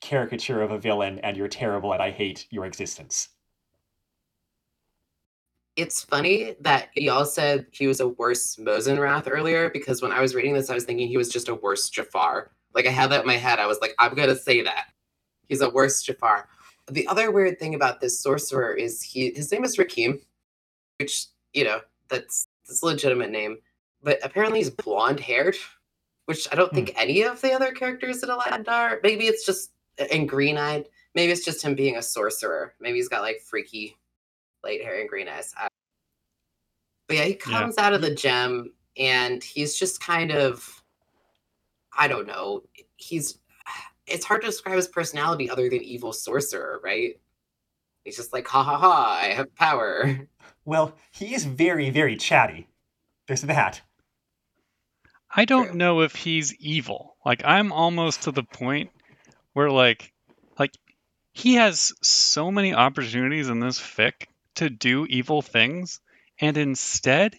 [0.00, 3.28] caricature of a villain and you're terrible and I hate your existence.
[5.76, 10.34] It's funny that y'all said he was a worse Mozenrath earlier because when I was
[10.34, 12.50] reading this, I was thinking he was just a worse Jafar.
[12.74, 13.58] Like I had that in my head.
[13.58, 14.86] I was like, I'm gonna say that.
[15.48, 16.48] He's a worse Jafar.
[16.90, 20.20] The other weird thing about this sorcerer is he his name is Rakim,
[21.02, 23.58] which, you know, that's that's a legitimate name.
[24.02, 25.56] But apparently he's blonde haired,
[26.26, 26.98] which I don't think hmm.
[26.98, 29.00] any of the other characters in Aladdin are.
[29.02, 30.88] Maybe it's just uh, and green eyed.
[31.14, 32.74] Maybe it's just him being a sorcerer.
[32.80, 33.96] Maybe he's got like freaky
[34.62, 35.52] light hair and green eyes.
[37.08, 37.36] But yeah, he Yeah.
[37.60, 40.82] comes out of the gem and he's just kind of,
[41.98, 42.62] I don't know.
[42.96, 43.38] He's,
[44.06, 47.20] it's hard to describe his personality other than evil sorcerer, right?
[48.04, 50.26] He's just like, ha ha ha, I have power.
[50.64, 52.68] Well, he is very, very chatty.
[53.26, 53.82] There's that.
[55.34, 55.76] I don't True.
[55.76, 57.16] know if he's evil.
[57.24, 58.90] Like I'm almost to the point
[59.54, 60.12] where like
[60.58, 60.72] like
[61.32, 66.00] he has so many opportunities in this fic to do evil things
[66.38, 67.38] and instead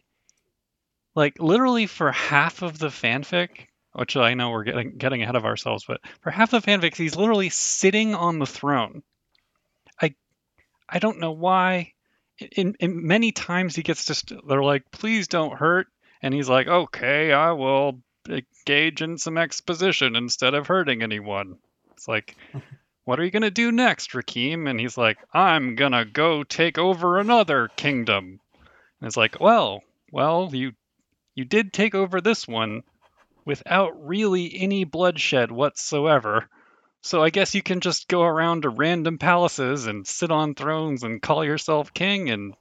[1.16, 5.46] like literally for half of the fanfic which I know we're getting getting ahead of
[5.46, 9.04] ourselves but for half the fanfics he's literally sitting on the throne.
[10.02, 10.16] I
[10.90, 11.94] I don't know why
[12.40, 15.88] in, in many times he gets just they're like please don't hurt
[16.24, 21.58] and he's like, okay, I will engage in some exposition instead of hurting anyone.
[21.92, 22.38] It's like,
[23.04, 24.70] what are you going to do next, Rakim?
[24.70, 28.40] And he's like, I'm going to go take over another kingdom.
[29.02, 30.72] And it's like, well, well, you
[31.36, 32.84] you did take over this one
[33.44, 36.48] without really any bloodshed whatsoever.
[37.06, 41.04] So I guess you can just go around to random palaces and sit on thrones
[41.04, 42.56] and call yourself king and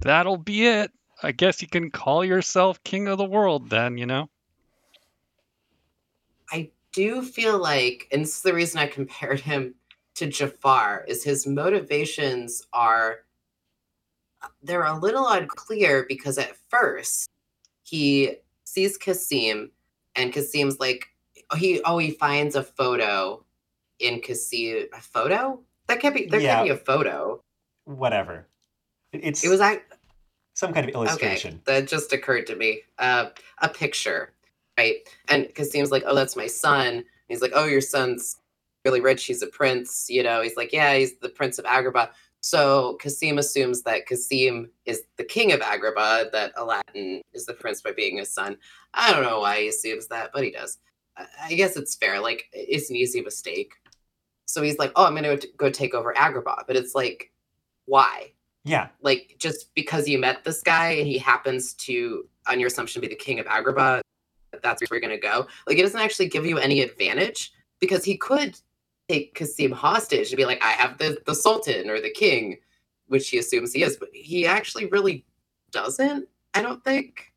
[0.00, 0.90] that'll be it.
[1.22, 4.30] I guess you can call yourself king of the world then, you know?
[6.50, 9.74] I do feel like, and this is the reason I compared him
[10.14, 13.18] to Jafar, is his motivations are
[14.62, 17.28] they're a little unclear because at first
[17.82, 19.72] he sees Kasim
[20.14, 21.08] and Kasim's like
[21.54, 23.44] he oh he finds a photo
[23.98, 25.60] in Kasim a photo?
[25.86, 26.56] That can't be there Yeah.
[26.56, 27.40] can't be a photo.
[27.84, 28.46] Whatever.
[29.12, 29.82] It- It's It was I
[30.54, 31.06] some kind of okay.
[31.06, 31.62] illustration.
[31.66, 32.82] That just occurred to me.
[32.98, 33.30] Uh
[33.60, 34.32] a picture,
[34.78, 34.96] right?
[35.28, 36.86] And Kasim's like, Oh, that's my son.
[36.96, 38.36] And he's like, Oh, your son's
[38.84, 42.10] really rich, he's a prince, you know, he's like, Yeah, he's the prince of Agrabah.
[42.40, 47.82] So Kasim assumes that Kasim is the king of Agrabah, that Aladdin is the prince
[47.82, 48.56] by being his son.
[48.94, 50.78] I don't know why he assumes that, but he does.
[51.16, 52.20] I- guess it's fair.
[52.20, 53.72] Like, it's an easy mistake.
[54.46, 56.66] So he's like, oh, I'm going to go take over Agrabah.
[56.66, 57.32] But it's like,
[57.86, 58.32] why?
[58.64, 58.88] Yeah.
[59.00, 63.08] Like, just because you met this guy and he happens to, on your assumption, be
[63.08, 64.00] the king of Agrabah,
[64.62, 65.46] that's where you're going to go.
[65.66, 68.58] Like, it doesn't actually give you any advantage because he could
[69.08, 72.58] take Kasim hostage and be like, I have the, the Sultan or the king,
[73.06, 75.24] which he assumes he is, but he actually really
[75.70, 77.32] doesn't, I don't think.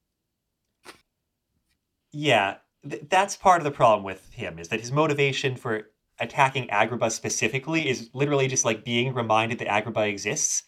[2.12, 2.56] Yeah,
[2.88, 5.90] th- that's part of the problem with him is that his motivation for
[6.20, 10.64] attacking Agrabah specifically is literally just like being reminded that Agrabah exists.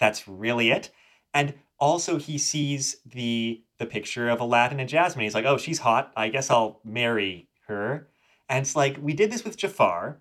[0.00, 0.90] That's really it.
[1.34, 5.24] And also he sees the the picture of Aladdin and Jasmine.
[5.24, 6.12] He's like, "Oh, she's hot.
[6.16, 8.08] I guess I'll marry her."
[8.48, 10.20] And it's like we did this with Jafar,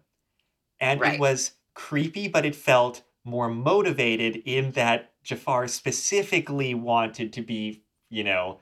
[0.79, 1.13] and Right.
[1.15, 7.83] it was creepy, but it felt more motivated in that Jafar specifically wanted to be,
[8.09, 8.59] you know,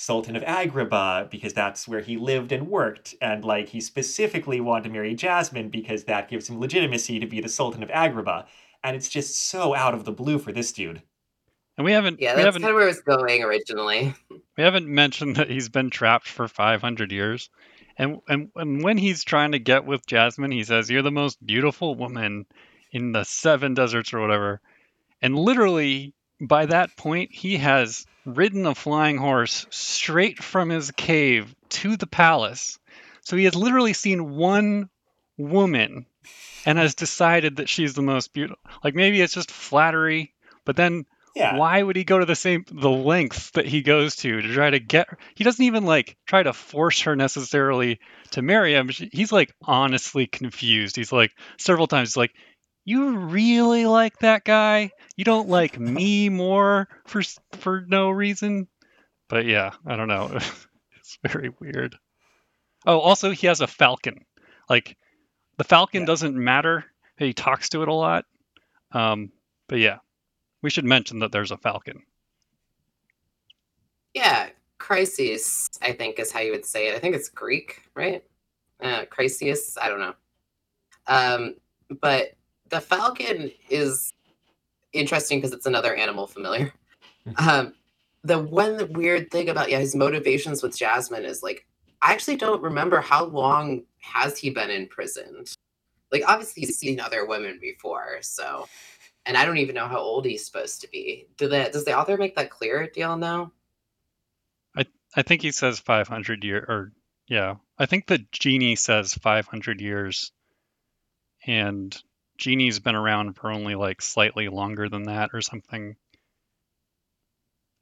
[0.00, 4.84] Sultan of Agrabah because that's where he lived and worked, and like he specifically wanted
[4.84, 8.46] to marry Jasmine because that gives him legitimacy to be the Sultan of Agrabah.
[8.82, 11.02] And it's just so out of the blue for this dude.
[11.76, 14.14] And we haven't Yeah, we that's haven't kind of where it was going originally.
[14.56, 17.50] we haven't mentioned that he's been trapped for 500 years.
[17.98, 21.44] And, and and when he's trying to get with Jasmine, he says, "You're the most
[21.44, 22.46] beautiful woman
[22.90, 24.62] in the seven deserts or whatever."
[25.20, 31.54] And literally by that point, he has ridden a flying horse straight from his cave
[31.70, 32.78] to the palace.
[33.22, 34.88] So he has literally seen one
[35.36, 36.06] woman
[36.66, 38.58] and has decided that she's the most beautiful.
[38.84, 40.32] Like maybe it's just flattery,
[40.64, 41.56] but then Yeah.
[41.56, 44.68] why would he go to the same the lengths that he goes to to try
[44.70, 45.08] to get?
[45.34, 48.00] He doesn't even like try to force her necessarily
[48.32, 48.88] to marry him.
[48.90, 50.96] She- He's like honestly confused.
[50.96, 52.32] He's like several times he's like,
[52.84, 54.90] "You really like that guy?
[55.16, 58.68] You don't like me more for for no reason?"
[59.28, 60.30] But yeah, I don't know.
[60.96, 61.96] it's very weird.
[62.86, 64.24] Oh, also he has a falcon.
[64.68, 64.96] Like
[65.56, 66.06] the falcon Yeah.
[66.06, 66.84] doesn't matter.
[67.18, 68.24] He talks to it a lot.
[68.92, 69.30] Um,
[69.68, 69.98] but yeah,
[70.62, 72.02] we should mention that there's a falcon.
[74.14, 76.96] Yeah, crisis, I think is how you would say it.
[76.96, 78.24] I think it's Greek, right?
[78.82, 80.14] Uh, crisis, I don't know.
[81.06, 81.54] Um,
[82.00, 82.32] but
[82.70, 84.12] the falcon is
[84.92, 86.72] interesting because it's another animal familiar.
[87.36, 87.74] Um,
[88.24, 91.66] the one weird thing about yeah his motivations with Jasmine is like
[92.00, 95.54] I actually don't remember how long has he been imprisoned.
[96.10, 98.66] Like obviously he's seen other women before, so
[99.26, 101.26] and I don't even know how old he's supposed to be.
[101.36, 102.88] Do that does the author make that clear?
[102.92, 103.52] Do y'all know?
[105.16, 106.92] I think he says 500 year or
[107.26, 107.56] yeah.
[107.78, 110.32] I think the genie says 500 years
[111.46, 111.96] and
[112.40, 115.94] genie's been around for only like slightly longer than that or something.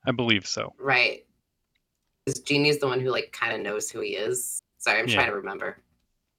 [0.04, 0.74] I believe so.
[0.78, 1.24] Right.
[2.24, 4.60] Because Genie's the one who like kind of knows who he is.
[4.78, 5.14] Sorry, I'm Yeah.
[5.14, 5.78] trying to remember.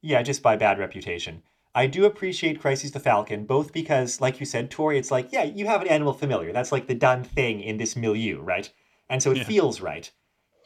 [0.01, 1.43] Yeah, just by bad reputation.
[1.73, 5.43] I do appreciate Crises the Falcon, both because, like you said, Tori, it's like, yeah,
[5.43, 6.51] you have an animal familiar.
[6.51, 8.71] That's like the done thing in this milieu, right?
[9.07, 9.43] And so it Yeah.
[9.43, 10.11] feels right.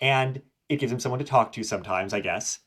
[0.01, 2.59] And it gives him someone to talk to sometimes, I guess.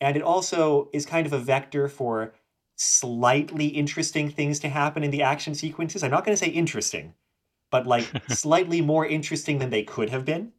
[0.00, 2.32] And it also is kind of a vector for
[2.80, 6.02] slightly interesting things to happen in the action sequences.
[6.02, 7.12] I'm not going to say interesting,
[7.70, 10.52] but like slightly more interesting than they could have been.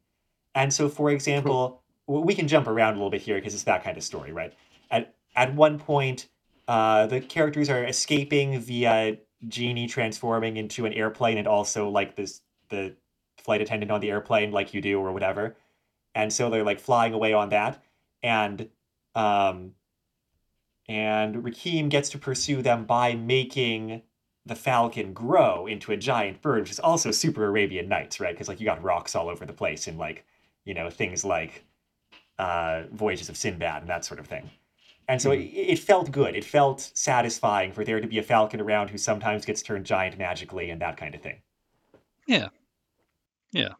[0.53, 3.63] And so, for example, w- we can jump around a little bit here because it's
[3.63, 4.53] that kind of story, right?
[4.91, 6.27] At at one point,
[6.67, 12.41] uh, the characters are escaping via genie transforming into an airplane, and also like this
[12.69, 12.95] the
[13.39, 15.57] flight attendant on the airplane, like you do or whatever.
[16.13, 17.84] And so they're like flying away on that,
[18.21, 18.69] and
[19.15, 19.73] um,
[20.88, 24.02] and Rakim gets to pursue them by making
[24.46, 28.34] the falcon grow into a giant bird, which is also super Arabian Nights, right?
[28.34, 30.26] Because like you got rocs all over the place and like
[30.65, 31.63] you know things like
[32.39, 34.50] uh, Voyages of Sinbad and that sort of thing.
[35.08, 36.36] And so it, it felt good.
[36.36, 40.17] It felt satisfying for there to be a falcon around who sometimes gets turned giant
[40.17, 41.41] magically and that kind of thing.
[42.28, 42.50] Yeah.
[43.52, 43.74] Yeah.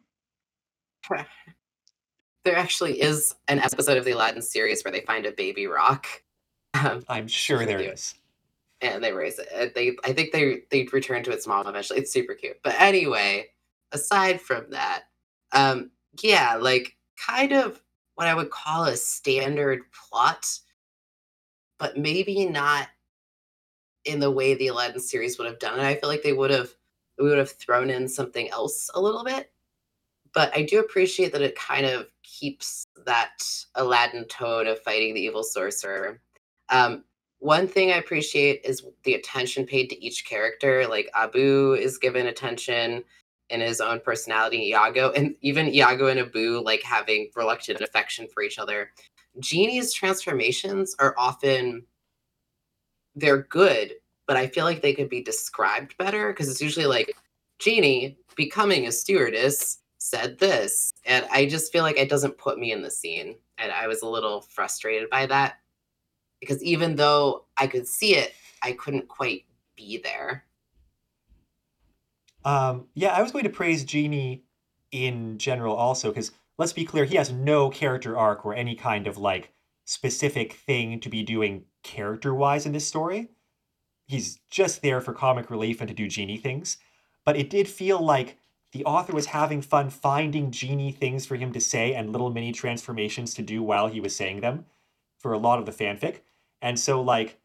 [2.44, 6.06] There actually is an episode of the Aladdin series where they find a baby roc.
[6.74, 8.14] Um, I'm sure there is.
[8.80, 9.74] and they raise it.
[9.74, 12.00] They, I think they they return to its mom eventually.
[12.00, 12.58] It's super cute.
[12.62, 13.48] But anyway,
[13.92, 15.04] aside from that,
[15.52, 15.90] um,
[16.22, 17.80] yeah, like kind of
[18.16, 20.46] what I would call a standard plot,
[21.78, 22.88] but maybe not
[24.04, 25.84] in the way the Aladdin series would have done it.
[25.84, 26.70] I feel like they would have
[27.18, 29.50] we would have thrown in something else a little bit.
[30.34, 33.44] But I do appreciate that it kind of keeps that
[33.76, 36.20] Aladdin tone of fighting the evil sorcerer.
[36.72, 37.04] Um,
[37.38, 40.86] one thing I appreciate is the attention paid to each character.
[40.88, 43.04] Like Abu is given attention
[43.50, 48.42] in his own personality, Iago, and even Iago and Abu like having reluctant affection for
[48.42, 48.90] each other.
[49.38, 51.84] Genie's transformations are often
[53.14, 53.92] they're good,
[54.26, 57.14] but I feel like they could be described better because it's usually like
[57.58, 62.72] Genie becoming a stewardess said this, and I just feel like it doesn't put me
[62.72, 65.58] in the scene, and I was a little frustrated by that
[66.42, 68.34] because even though I could see it,
[68.64, 69.44] I couldn't quite
[69.76, 70.44] be there.
[72.44, 74.42] Um, yeah, I was going to praise Genie
[74.90, 79.06] in general also because let's be clear, he has no character arc or any kind
[79.06, 79.52] of like
[79.84, 83.28] specific thing to be doing character wise in this story.
[84.08, 86.76] He's just there for comic relief and to do genie things.
[87.24, 88.36] But it did feel like
[88.72, 92.50] the author was having fun finding genie things for him to say and little mini
[92.50, 94.66] transformations to do while he was saying them
[95.20, 96.18] for a lot of the fanfic.
[96.62, 97.38] And so, like,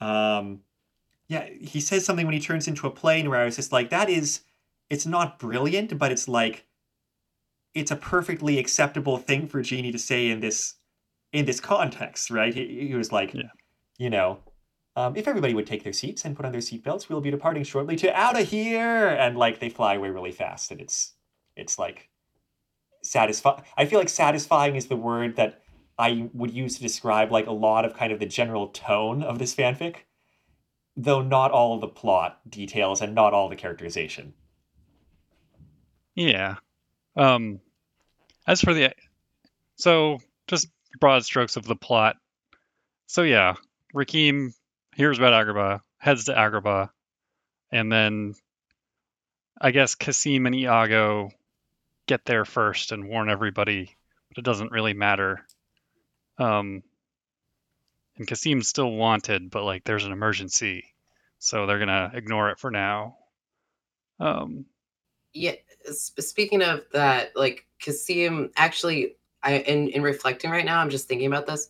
[0.00, 0.60] um,
[1.28, 3.90] yeah, he says something when he turns into a plane where I was just like,
[3.90, 4.40] that is,
[4.90, 6.66] it's not brilliant, but it's like,
[7.74, 10.76] it's a perfectly acceptable thing for Genie to say in this
[11.32, 12.54] in this context, right?
[12.54, 13.42] He, he was like, Yeah.
[13.98, 14.38] you know,
[14.94, 17.64] um, if everybody would take their seats and put on their seatbelts, we'll be departing
[17.64, 21.14] shortly to out of here, and like they fly away really fast, and it's
[21.56, 22.08] it's like
[23.02, 23.62] satisfying.
[23.76, 25.63] I feel like satisfying is the word that
[25.98, 29.38] I would use to describe like a lot of kind of the general tone of
[29.38, 29.96] this fanfic,
[30.96, 34.34] though not all the plot details and not all the characterization.
[36.14, 36.56] Yeah.
[37.16, 37.60] Um,
[38.46, 38.92] as for the,
[39.76, 40.68] so just
[41.00, 42.16] broad strokes of the plot.
[43.06, 43.54] So yeah,
[43.94, 44.54] Rakim
[44.96, 46.90] hears about Agrabah, heads to Agrabah,
[47.70, 48.34] and then
[49.60, 51.30] I guess Kasim and Iago
[52.06, 53.96] get there first and warn everybody,
[54.28, 55.46] but it doesn't really matter.
[56.38, 56.82] Um,
[58.16, 60.84] and Kasim's still wanted, but like there's an emergency,
[61.38, 63.16] so they're gonna ignore it for now.
[64.20, 64.66] Um,
[65.32, 65.54] Yeah,
[65.90, 71.26] speaking of that, like Kasim actually I in, in reflecting right now, I'm just thinking
[71.26, 71.68] about this.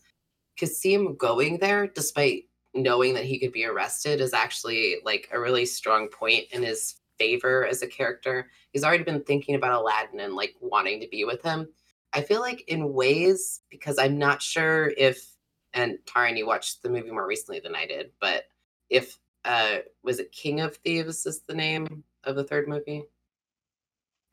[0.57, 2.45] Kasim going there despite
[2.75, 6.97] knowing that he could be arrested is actually like a really strong point in his
[7.19, 8.51] favor as a character.
[8.73, 11.69] He's already been thinking about Aladdin and like wanting to be with him.
[12.15, 15.31] I feel like in ways because I'm not sure if
[15.75, 18.45] and Taran, you watched the movie more recently than I did, but
[18.91, 23.05] if uh was it King of Thieves is the name of the third movie?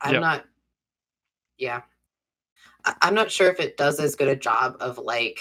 [0.00, 0.20] I'm Yep.
[0.20, 0.44] not
[1.58, 1.82] yeah.
[2.84, 5.40] I- I'm not sure if it does as good a job of like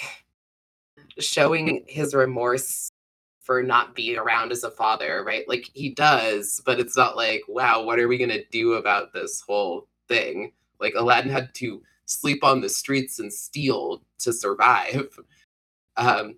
[1.19, 2.89] showing his remorse
[3.41, 5.47] for not being around as a father, right?
[5.47, 9.41] Like he does, but it's not like, wow, what are we gonna do about this
[9.41, 10.53] whole thing?
[10.79, 15.17] Like Aladdin had to sleep on the streets and steal to survive.
[15.97, 16.35] Um,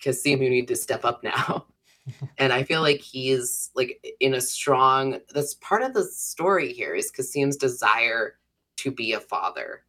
[0.00, 1.66] Kasim, you need to step up now.
[2.38, 6.94] and I feel like he's like in a strong that's part of the story here
[6.94, 8.34] is Kasim's desire
[8.78, 9.82] to be a father.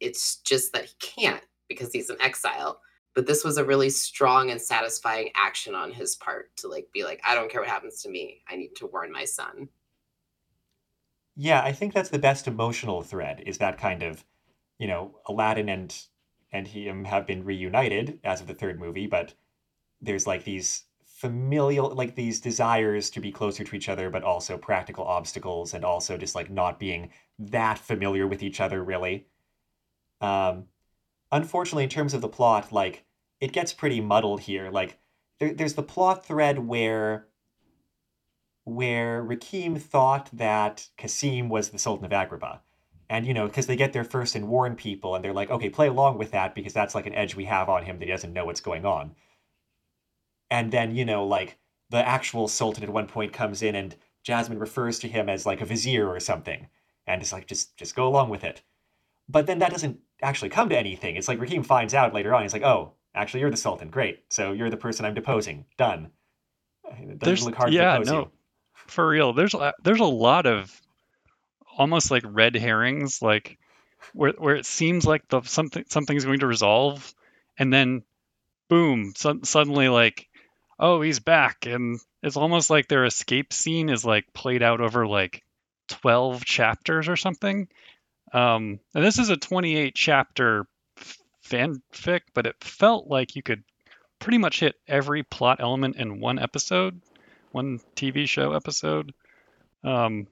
[0.00, 2.80] It's just that he can't because he's in exile.
[3.14, 7.04] But this was a really strong and satisfying action on his part to like be
[7.04, 8.42] like, I don't care what happens to me.
[8.48, 9.68] I need to warn my son.
[11.36, 14.24] Yeah, I think that's the best emotional thread is that kind of,
[14.80, 15.94] you know, Aladdin and
[16.52, 19.34] and him have been reunited as of the third movie, but
[20.00, 24.56] there's like these familial like these desires to be closer to each other, but also
[24.56, 29.26] practical obstacles and also just like not being that familiar with each other really.
[30.22, 30.64] Um
[31.30, 33.04] unfortunately in terms of the plot, like
[33.38, 34.70] it gets pretty muddled here.
[34.70, 34.98] Like
[35.38, 37.26] there, there's the plot thread where
[38.64, 42.60] where Rakim thought that Kasim was the Sultan of Agrabah.
[43.10, 45.68] And, you know, because they get there first and warn people, and they're like, okay,
[45.68, 48.10] play along with that because that's like an edge we have on him that he
[48.12, 49.16] doesn't know what's going on.
[50.48, 51.58] And then, you know, like
[51.90, 55.60] the actual Sultan at one point comes in and Jasmine refers to him as like
[55.60, 56.68] a vizier or something.
[57.08, 58.62] And it's like, just just go along with it.
[59.28, 61.16] But then that doesn't actually come to anything.
[61.16, 62.42] It's like Rakim finds out later on.
[62.42, 63.90] He's like, oh, actually, you're the Sultan.
[63.90, 64.22] Great.
[64.30, 65.64] So you're the person I'm deposing.
[65.76, 66.10] Done.
[66.84, 68.30] It doesn't there's look hard to yeah, depose no, you.
[68.86, 69.32] for real.
[69.32, 70.80] There's a, there's a lot of
[71.76, 73.58] almost like red herrings, like
[74.12, 77.14] where where it seems like the something something's going to resolve,
[77.58, 78.02] and then
[78.68, 80.28] boom, so, suddenly like,
[80.78, 85.06] oh, he's back, and it's almost like their escape scene is like played out over
[85.06, 85.42] like
[85.88, 87.68] 12 chapters or something.
[88.32, 90.66] Um, and this is a 28 chapter
[91.44, 93.64] fanfic, but it felt like you could
[94.18, 97.00] pretty much hit every plot element in one episode,
[97.50, 99.12] one TV show episode.
[99.82, 100.28] Um,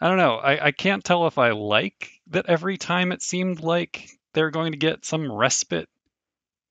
[0.00, 0.36] I don't know.
[0.36, 4.72] I, I can't tell if I like that every time it seemed like they're going
[4.72, 5.88] to get some respite.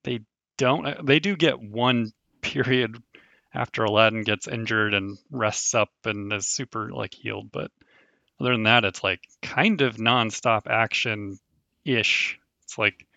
[0.03, 0.21] They
[0.57, 0.85] don't.
[0.85, 2.11] uh, They do get one
[2.41, 3.01] period
[3.53, 7.71] after Aladdin gets injured and rests up and is super like healed, but
[8.39, 11.39] other than that, it's like kind of nonstop action
[11.85, 12.37] ish.
[12.63, 13.07] It's like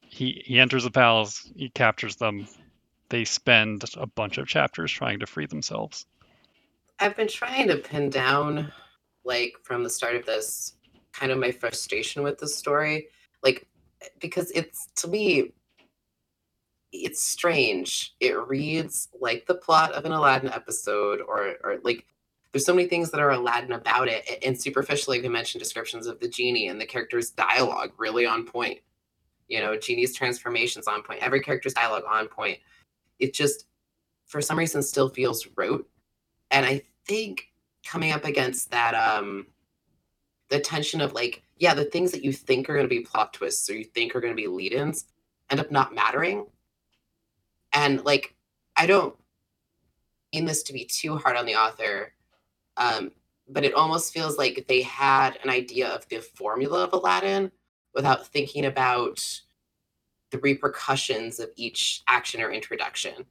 [0.00, 2.48] he he enters the palace, he captures them,
[3.10, 6.06] they spend a bunch of chapters trying to free themselves.
[6.98, 8.72] I've been trying to pin down,
[9.28, 10.74] like from the start of this,
[11.12, 13.06] kind of my frustration with the story.
[13.44, 13.68] Like,
[14.18, 15.52] because it's to me,
[16.90, 18.14] it's strange.
[18.18, 22.06] It reads like the plot of an Aladdin episode, or or like
[22.52, 24.26] there's so many things that are Aladdin about it.
[24.42, 28.80] And superficially, we mentioned descriptions of the genie and the character's dialogue really on point.
[29.48, 31.22] You know, genie's transformations on point.
[31.22, 32.58] Every character's dialogue on point.
[33.18, 33.66] It just,
[34.26, 35.88] for some reason, still feels rote.
[36.50, 37.50] And I think
[37.84, 39.46] coming up against that, um,
[40.48, 43.32] the tension of like, yeah, the things that you think are going to be plot
[43.32, 45.06] twists or you think are going to be lead-ins
[45.50, 46.46] end up not mattering.
[47.72, 48.34] And like,
[48.76, 49.16] I don't
[50.32, 52.12] mean this to be too hard on the author,
[52.76, 53.10] um,
[53.48, 57.50] but it almost feels like they had an idea of the formula of Aladdin
[57.94, 59.42] without thinking about
[60.30, 63.24] the repercussions of each action or introduction.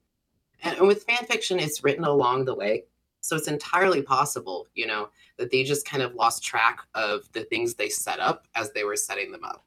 [0.63, 2.85] And, and with fan fiction, it's written along the way.
[3.21, 7.43] So it's entirely possible, you know, that they just kind of lost track of the
[7.43, 9.65] things they set up as they were setting them up.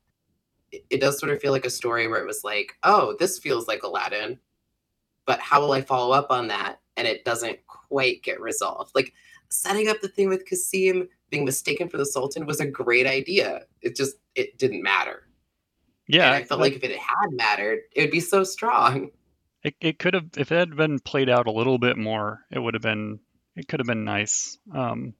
[0.72, 3.38] It, it does sort of feel like a story where it was like, oh, this
[3.38, 4.38] feels like Aladdin,
[5.26, 6.80] but how will I follow up on that?
[6.96, 8.92] And it doesn't quite get resolved.
[8.94, 9.12] Like
[9.48, 13.62] setting up the thing with Cassim being mistaken for the Sultan was a great idea.
[13.82, 15.26] It just it didn't matter.
[16.08, 19.10] Yeah, and I felt like if it had mattered, it would be so strong.
[19.62, 22.58] It it could have if it had been played out a little bit more, it
[22.58, 23.20] would have been
[23.56, 24.58] it could have been nice.
[24.74, 25.14] Um,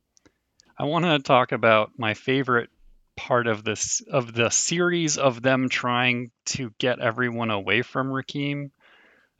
[0.78, 2.70] I want to talk about my favorite
[3.16, 8.70] part of this of the series of them trying to get everyone away from Rakim.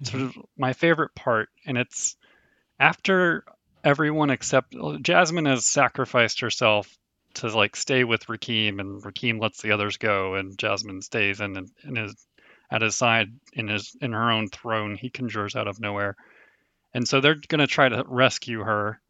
[0.03, 2.17] Sort of my favorite part, and it's
[2.79, 3.45] after
[3.85, 6.95] everyone except Jasmine has sacrificed herself
[7.35, 11.71] to like stay with Rakim, and Rakim lets the others go, and Jasmine stays and
[11.83, 12.15] and is
[12.71, 16.17] at his side in his in her own throne he conjures out of nowhere,
[16.95, 19.01] and so they're gonna try to rescue her,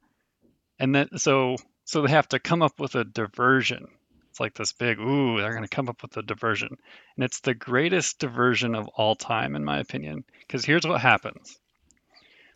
[0.79, 3.89] and then so so they have to come up with a diversion.
[4.31, 6.77] It's like this big ooh, they're gonna come up with a diversion,
[7.17, 11.59] and it's the greatest diversion of all time in my opinion, because here's what happens.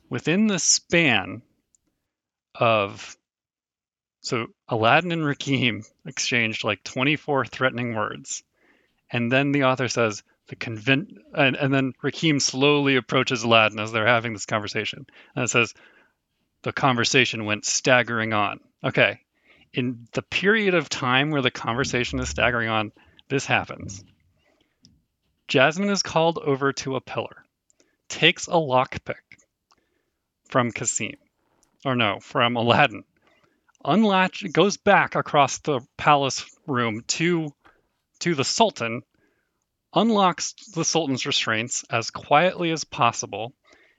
[0.09, 1.43] Within the span
[2.55, 3.17] of
[4.25, 8.43] so Aladdin and Rakim exchanged like 24 threatening words.
[9.11, 13.93] And then the author says the convent and, and then Rakim slowly approaches Aladdin as
[13.93, 15.07] they're having this conversation.
[15.35, 15.75] And says
[16.63, 18.61] the conversation went staggering on.
[18.83, 19.21] Okay.
[19.73, 22.93] In the period of time where the conversation is staggering on,
[23.29, 24.05] this happens.
[25.49, 27.45] Jasmine is called over to a pillar,
[28.09, 29.15] takes a lockpick
[30.49, 31.17] from Cassim
[31.85, 33.05] or no, from Aladdin.
[33.85, 37.53] Unlatch goes back across the palace room to
[38.21, 39.03] to the Sultan,
[39.95, 43.55] unlocks the Sultan's restraints as quietly as possible,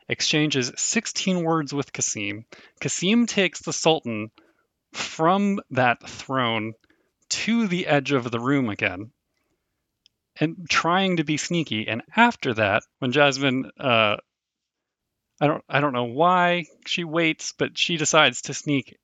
[0.07, 2.45] exchanges 16 words with Cassim.
[2.79, 4.31] Cassim takes the Sultan
[4.93, 6.73] from that throne
[7.29, 9.11] to the edge of the room again
[10.39, 11.87] and trying to be sneaky.
[11.87, 14.17] And after that, when Jasmine uh,
[15.39, 18.97] I don't I don't know why she waits, but she decides to sneak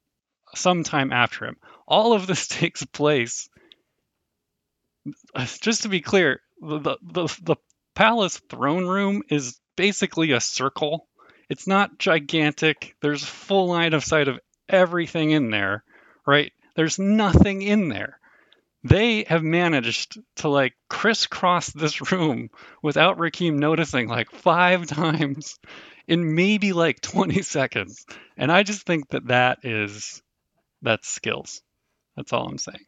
[0.56, 1.58] sometime after him.
[1.88, 3.50] All of this takes place.
[5.62, 7.56] Just to be clear, the the, the
[7.96, 11.08] palace throne room is basically a circle.
[11.50, 12.96] It's not gigantic.
[13.02, 14.40] There's full line of sight of
[14.70, 15.84] everything in there,
[16.26, 16.52] right?
[16.76, 18.20] There's nothing in there.
[18.84, 22.50] They have managed to like crisscross this room
[22.82, 25.60] without Rakim noticing like five times
[26.08, 28.06] in maybe like 20 seconds.
[28.38, 30.22] And I just think that that is
[30.82, 31.62] that's skills.
[32.16, 32.86] That's all I'm saying.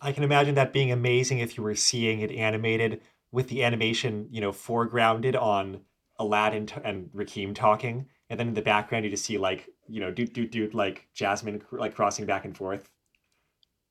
[0.00, 3.00] I can imagine that being amazing if you were seeing it animated
[3.32, 5.80] with the animation, you know, foregrounded on
[6.18, 10.00] Aladdin t- and Rakim talking, and then in the background you just see like, you
[10.00, 12.90] know, doot doot doot, like Jasmine like crossing back and forth,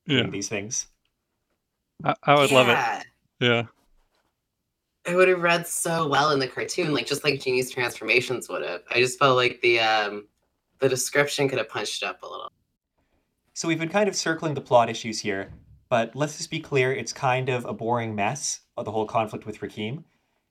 [0.05, 0.27] yeah.
[0.27, 0.87] these things.
[2.03, 2.57] I, I would yeah.
[2.57, 3.05] love it.
[3.39, 3.63] Yeah.
[5.05, 8.63] It would have read so well in the cartoon, like just like Genie's transformations would
[8.63, 8.81] have.
[8.91, 10.27] I just felt like the um
[10.79, 12.51] the description could have punched up a little.
[13.53, 15.51] So we've been kind of circling the plot issues here,
[15.89, 19.45] but let's just be clear: it's kind of a boring mess of the whole conflict
[19.45, 20.03] with Rakim.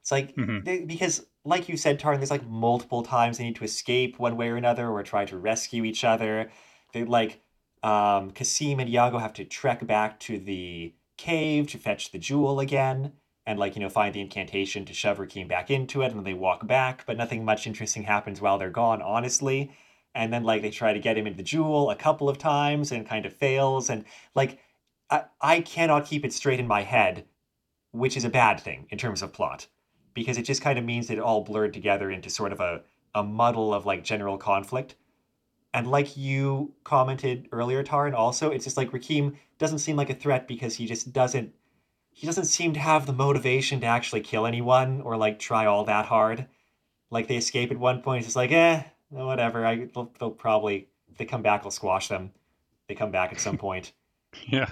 [0.03, 0.65] It's like mm-hmm.
[0.65, 4.37] they, because, like you said, Taran, there's like multiple times they need to escape one
[4.37, 6.51] way or another, or try to rescue each other.
[6.93, 7.43] They like
[7.83, 12.61] um, Cassim and Iago have to trek back to the cave to fetch the jewel
[12.61, 13.13] again
[13.49, 16.25] and like you know find the incantation to shove Rakim back into it, and then
[16.25, 19.73] they walk back, but nothing much interesting happens while they're gone, honestly.
[20.15, 22.93] And then like they try to get him into the jewel a couple of times
[22.93, 24.59] and kind of fails, and like
[25.11, 27.25] I, I cannot keep it straight in my head,
[27.93, 29.67] which is a bad thing in terms of plot,
[30.15, 32.83] because it just kind of means that it all blurred together into sort of a
[33.15, 34.95] a muddle of like general conflict.
[35.75, 40.15] And like you commented earlier, Taran, also, it's just like Rakim doesn't seem like a
[40.15, 41.53] threat because he just doesn't
[42.11, 45.85] he doesn't seem to have the motivation to actually kill anyone or like try all
[45.85, 46.47] that hard.
[47.11, 49.65] Like they escape at one point, it's just like, eh, whatever.
[49.65, 52.33] I they'll, they'll probably they come back, I'll squash them.
[52.89, 53.93] They come back at some point.
[54.47, 54.71] Yeah.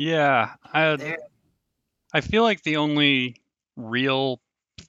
[0.00, 1.18] Yeah, I There,
[2.14, 3.36] I feel like the only
[3.76, 4.40] real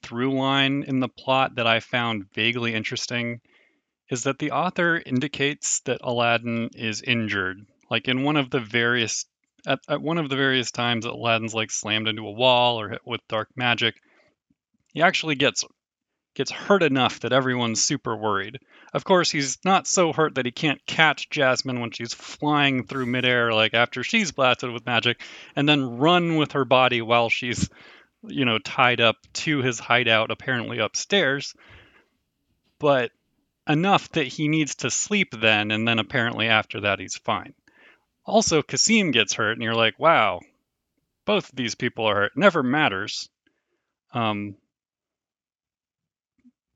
[0.02, 3.42] through line in the plot that I found vaguely interesting
[4.10, 7.66] is that the author indicates that Aladdin is injured.
[7.90, 9.26] Like in one of the various
[9.68, 12.88] at, at one of the various times that Aladdin's like slammed into a wall or
[12.88, 13.96] hit with dark magic,
[14.94, 15.66] he actually gets
[16.36, 18.60] gets hurt enough that everyone's super worried.
[18.94, 23.06] Of course, he's not so hurt that he can't catch Jasmine when she's flying through
[23.06, 25.22] midair, like after she's blasted with magic,
[25.56, 27.70] and then run with her body while she's,
[28.24, 31.56] you know, tied up to his hideout, apparently upstairs.
[32.80, 33.12] But
[33.68, 37.54] enough that he needs to sleep then, and then apparently after that he's fine.
[38.26, 40.42] Also, Kasim gets hurt, and you're like, wow,
[41.26, 42.32] both of these people are hurt.
[42.36, 43.30] Never matters.
[44.14, 44.56] Um,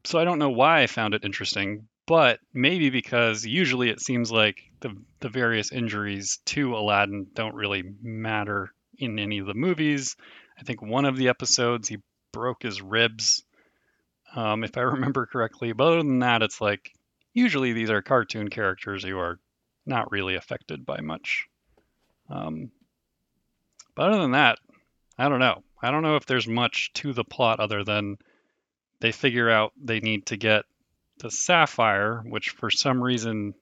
[0.05, 4.31] so I don't know why I found it interesting, but maybe because usually it seems
[4.31, 10.15] like the the various injuries to Aladdin don't really matter in any of the movies.
[10.59, 11.97] I think one of the episodes he
[12.31, 13.43] broke his ribs,
[14.35, 15.73] um, if I remember correctly.
[15.73, 16.91] But other than that, it's like
[17.33, 19.39] usually these are cartoon characters who are
[19.85, 21.47] not really affected by much.
[22.29, 22.71] Um,
[23.95, 24.59] but other than that,
[25.17, 25.63] I don't know.
[25.81, 28.17] I don't know if there's much to the plot other than
[28.99, 30.65] they figure out they need to get
[31.19, 33.53] the sapphire, which for some reason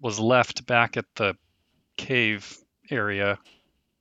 [0.00, 1.36] was left back at the
[1.96, 2.56] cave
[2.90, 3.38] area,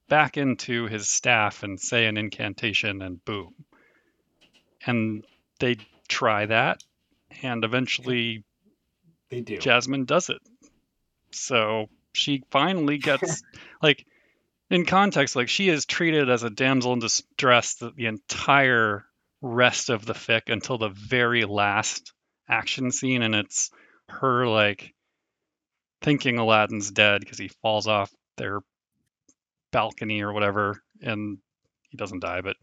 [0.09, 3.53] back into his staff and say an incantation, and boom.
[4.85, 5.25] And
[5.59, 5.77] they
[6.07, 6.83] try that,
[7.43, 8.43] and eventually
[9.29, 9.57] They do.
[9.57, 10.41] Jasmine does it.
[11.31, 13.43] So she finally gets
[13.81, 14.05] like
[14.69, 19.05] in context, like she is treated as a damsel in distress the, the entire
[19.41, 22.13] rest of the fic until the very last
[22.47, 23.71] action scene, and it's
[24.09, 24.93] her like
[26.01, 28.59] thinking Aladdin's dead because he falls off their
[29.71, 31.37] balcony or whatever, and
[31.89, 32.57] he doesn't die, but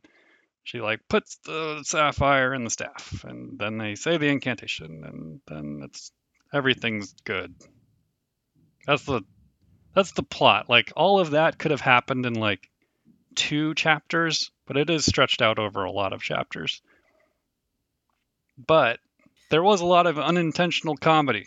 [0.64, 5.40] she like puts the sapphire in the staff, and then they say the incantation, and
[5.46, 6.12] then it's
[6.52, 7.54] everything's good.
[8.86, 9.22] That's the
[9.94, 10.68] that's the plot.
[10.68, 12.68] Like all of that could have happened in like
[13.34, 16.80] two chapters, but it is stretched out over a lot of chapters.
[18.56, 19.00] But
[19.50, 21.46] there was a lot of unintentional comedy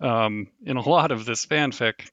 [0.00, 2.10] um, in a lot of this fanfic,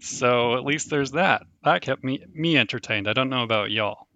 [0.00, 1.44] so at least there's that.
[1.64, 3.08] That kept me me entertained.
[3.08, 4.06] I don't know about y'all.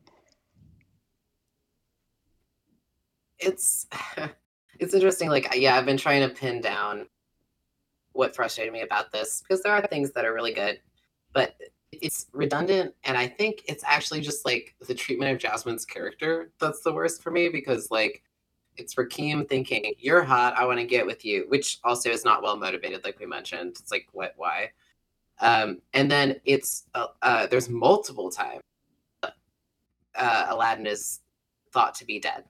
[3.45, 3.87] it's
[4.79, 5.29] it's interesting.
[5.29, 7.07] Like, yeah, I've been trying to pin down
[8.13, 10.81] what frustrated me about this because there are things that are really good,
[11.33, 11.55] but
[12.03, 16.81] it's redundant, and I think it's actually just like the treatment of Jasmine's character that's
[16.81, 18.23] the worst for me because like
[18.77, 22.43] it's Rakim thinking you're hot, I want to get with you, which also is not
[22.43, 23.77] well motivated, like we mentioned.
[23.81, 24.71] It's like what, why?
[25.41, 28.63] Um, and then it's uh, uh, there's multiple times
[30.15, 31.21] uh, Aladdin is
[31.73, 32.45] thought to be dead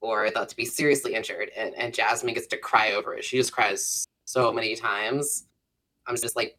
[0.00, 3.24] or thought to be seriously injured, and, and Jasmine gets to cry over it.
[3.24, 5.46] She just cries so many times.
[6.06, 6.58] I'm just like,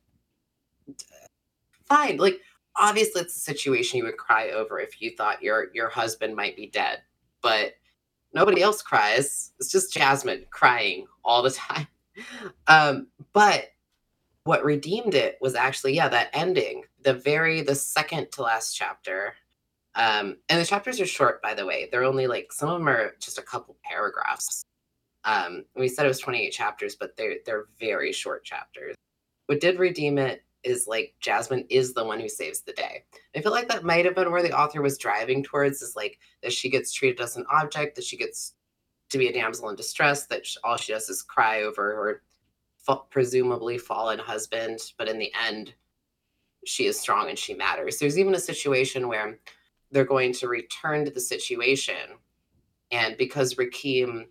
[1.88, 2.18] fine.
[2.18, 2.40] Like,
[2.76, 6.56] obviously, it's a situation you would cry over if you thought your your husband might
[6.56, 7.02] be dead,
[7.42, 7.74] but
[8.34, 9.52] nobody else cries.
[9.60, 11.88] It's just Jasmine crying all the time.
[12.68, 13.70] Um, but
[14.46, 19.34] what redeemed it was actually, yeah, that ending, the very the second to last chapter.
[19.96, 21.88] Um, and the chapters are short, by the way.
[21.92, 24.64] They're only like some of them are just a couple paragraphs.
[25.24, 28.96] Um, we said it was 28 chapters, but they're they're very short chapters.
[29.48, 33.04] What did redeem it is like Jasmine is the one who saves the day.
[33.36, 36.20] I feel like that might have been where the author was driving towards is like
[36.42, 38.54] that she gets treated as an object, that she gets
[39.10, 42.22] to be a damsel in distress, that all she does is cry over her
[42.86, 45.74] fa- presumably fallen husband, but in the end,
[46.66, 47.98] she is strong and she matters.
[47.98, 49.40] There's even a situation where
[49.92, 52.18] they're going to return to the situation,
[52.92, 54.26] and because Rakim,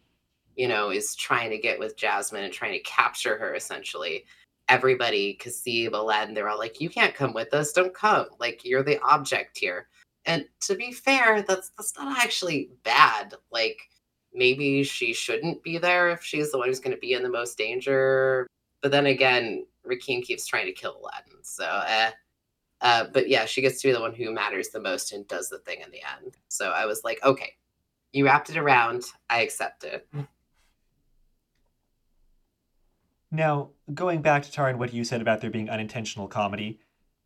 [0.56, 4.24] you know, is trying to get with Jasmine and trying to capture her essentially,
[4.68, 7.72] everybody, Cassim, Aladdin, they're all like, "You can't come with us.
[7.72, 8.26] Don't come.
[8.38, 9.88] Like you're the object here."
[10.26, 13.34] And to be fair, that's that's not actually bad.
[13.50, 13.78] Like
[14.32, 17.28] maybe she shouldn't be there if she's the one who's going to be in the
[17.28, 18.46] most danger.
[18.82, 22.10] But then again, Rakim keeps trying to kill Aladdin, so eh.
[22.80, 25.48] Uh, but yeah, she gets to be the one who matters the most and does
[25.48, 26.36] the thing in the end.
[26.48, 27.54] So I was like, okay,
[28.12, 29.04] you wrapped it around.
[29.30, 30.06] I accept it.
[33.34, 36.78] Now, going back to Taran what you said about there being unintentional comedy,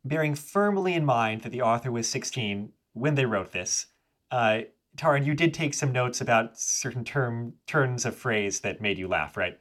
[0.03, 3.85] bearing firmly in mind that the author was 16 when they wrote this,
[4.31, 4.61] uh,
[4.97, 9.07] Taran, you did take some notes about certain term turns of phrase that made you
[9.07, 9.59] laugh, right?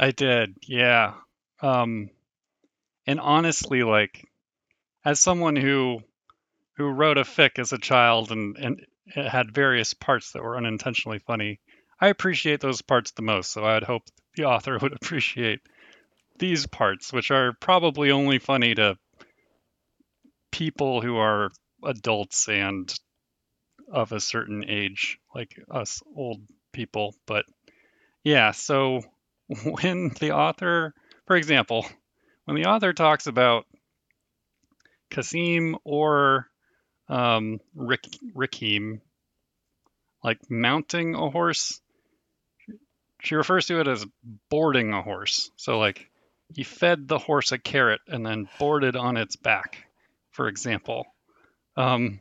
[0.00, 1.14] I did, yeah.
[1.62, 2.10] Um,
[3.06, 4.26] and honestly, like,
[5.04, 6.00] as someone who
[6.76, 11.20] who wrote a fic as a child and and had various parts that were unintentionally
[11.20, 11.60] funny,
[12.00, 13.52] I appreciate those parts the most.
[13.52, 14.02] So I'd hope
[14.38, 15.60] the author would appreciate
[16.38, 18.96] these parts, which are probably only funny to
[20.52, 21.50] people who are
[21.84, 22.94] adults and
[23.92, 26.40] of a certain age, like us old
[26.72, 27.14] people.
[27.26, 27.46] But
[28.22, 29.02] yeah, so
[29.64, 30.94] when the author,
[31.26, 31.84] for example,
[32.44, 33.66] when the author talks about
[35.10, 36.46] Kasim or
[37.08, 39.00] um, Rick, Rikim,
[40.22, 41.80] like mounting a horse,
[43.28, 44.06] she refers to it as
[44.48, 45.50] boarding a horse.
[45.56, 46.08] So, like,
[46.54, 49.84] he fed the horse a carrot and then boarded on its back,
[50.30, 51.04] for example.
[51.76, 52.20] Um,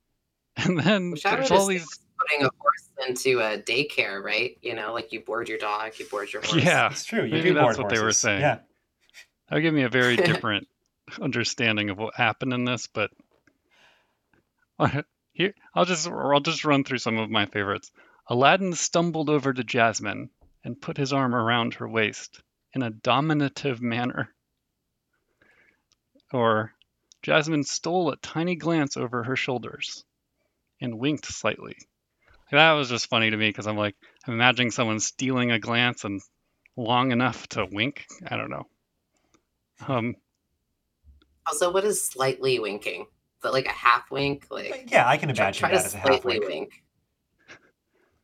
[0.56, 1.86] and then Which I there's all these.
[2.18, 4.58] putting a horse into a daycare, right?
[4.60, 6.64] You know, like you board your dog, you board your horse.
[6.64, 7.22] Yeah, It's true.
[7.22, 8.40] You Maybe that's board what they were saying.
[8.40, 8.56] Yeah.
[9.48, 10.66] that would give me a very different
[11.20, 12.88] understanding of what happened in this.
[12.88, 13.12] But
[15.32, 17.92] here, I'll just I'll just run through some of my favorites.
[18.26, 20.30] Aladdin stumbled over to Jasmine
[20.64, 22.42] and put his arm around her waist
[22.74, 24.28] in a dominative manner.
[26.32, 26.72] Or
[27.22, 30.04] Jasmine stole a tiny glance over her shoulders
[30.80, 31.76] and winked slightly.
[32.50, 33.94] That was just funny to me because I'm like,
[34.26, 36.20] I'm imagining someone stealing a glance and
[36.76, 38.06] long enough to wink.
[38.28, 38.66] I don't know.
[39.86, 40.16] Um,
[41.46, 43.02] Also, what is slightly winking?
[43.02, 44.46] Is that like a half wink?
[44.50, 46.48] Like Yeah, I can try, imagine try that to as a half slightly wink.
[46.48, 46.82] wink.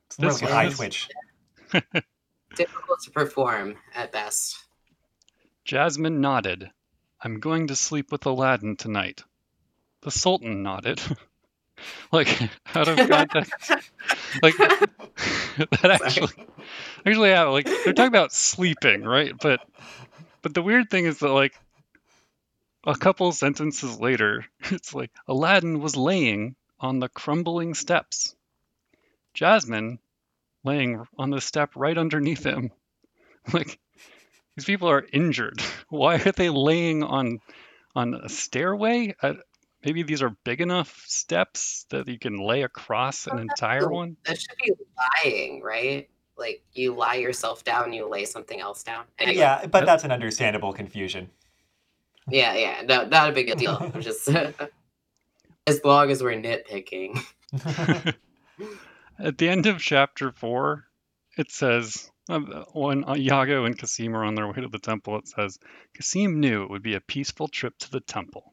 [0.07, 1.09] It's more This like an eye twitch.
[2.57, 4.57] Difficult to perform at best.
[5.65, 6.71] Jasmine nodded.
[7.21, 9.25] I'm going to sleep with Aladdin tonight.
[10.03, 11.01] The Sultan nodded.
[12.13, 12.29] like,
[12.75, 13.71] out of context.
[14.43, 16.33] like, that actually,
[17.05, 19.33] actually, yeah, like, they're talking about sleeping, right?
[19.39, 19.61] But,
[20.43, 21.55] but the weird thing is that, like,
[22.87, 28.35] a couple sentences later, it's like, Aladdin was laying on the crumbling steps.
[29.35, 29.99] Jasmine
[30.67, 32.71] laying on the step right underneath him.
[33.53, 33.79] Like,
[34.57, 35.62] these people are injured.
[35.89, 37.39] Why are they laying on
[37.95, 39.14] on a stairway?
[39.23, 39.37] I,
[39.85, 44.17] maybe these are big enough steps that you can lay across an entire one.
[44.27, 44.73] That should be
[45.25, 46.11] lying, right?
[46.37, 49.05] Like you lie yourself down, you lay something else down.
[49.21, 51.31] Anyway, Yeah, but that's an understandable confusion.
[52.29, 52.83] yeah, yeah.
[52.85, 53.93] No, not a big deal.
[54.01, 54.29] Just
[55.69, 57.23] as long as we're nitpicking.
[59.19, 60.85] At the end of chapter four,
[61.37, 65.29] it says um, when Iago and Kasim are on their way to the temple, it
[65.29, 65.59] says
[65.95, 68.53] Kasim knew it would be a peaceful trip to the temple.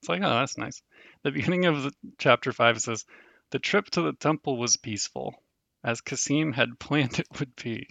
[0.00, 0.82] It's like, oh, that's nice.
[1.22, 3.04] The beginning of the, chapter five says
[3.50, 5.34] the trip to the temple was peaceful,
[5.82, 7.88] as Kasim had planned it would be.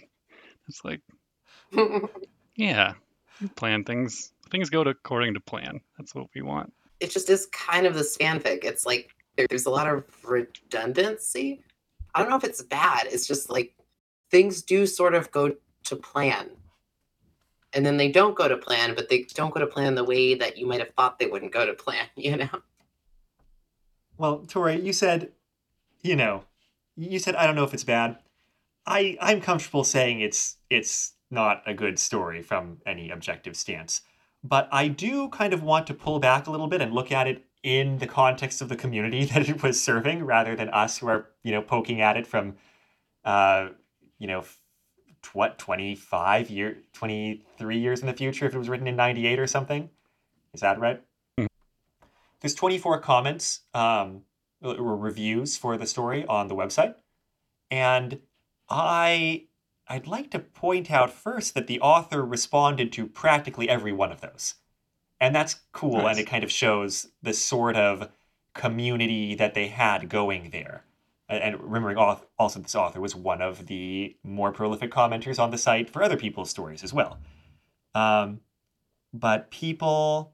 [0.68, 1.00] It's like,
[2.56, 2.94] yeah,
[3.56, 4.32] plan things.
[4.50, 5.80] Things go to, according to plan.
[5.98, 6.72] That's what we want.
[7.00, 8.64] it just is kind of this fanfic.
[8.64, 11.62] It's like there's a lot of redundancy.
[12.16, 13.06] I don't know if it's bad.
[13.10, 13.74] It's just like
[14.30, 15.54] things do sort of go
[15.84, 16.50] to plan.
[17.74, 20.34] And then they don't go to plan, but they don't go to plan the way
[20.34, 22.48] that you might have thought they wouldn't go to plan, you know?
[24.16, 25.32] well, Tori, you said,
[26.02, 26.44] you know,
[26.96, 28.16] you said I don't know if it's bad.
[28.86, 34.02] I I'm comfortable saying it's it's not a good story from any objective stance.
[34.42, 37.26] But I do kind of want to pull back a little bit and look at
[37.26, 41.08] it in the context of the community that it was serving rather than us who
[41.08, 42.54] are, you know, poking at it from
[43.24, 43.70] uh,
[44.18, 44.44] you know,
[45.32, 49.46] what 25 year 23 years in the future if it was written in 98 or
[49.48, 49.90] something.
[50.54, 51.02] Is that right?
[51.36, 51.48] Mhm.
[52.40, 54.22] There's 24 comments um,
[54.62, 56.94] or reviews for the story on the website.
[57.68, 58.20] And
[58.70, 59.46] I
[59.88, 64.20] I'd like to point out first that the author responded to practically every one of
[64.20, 64.54] those.
[65.20, 66.10] And that's cool Nice.
[66.16, 68.10] and it kind of shows the sort of
[68.54, 70.84] community that they had going there.
[71.28, 71.96] And- remembering
[72.38, 76.16] also this author was one of the more prolific commenters on the site for other
[76.16, 77.18] people's stories as well.
[77.94, 78.40] Um,
[79.12, 80.32] but people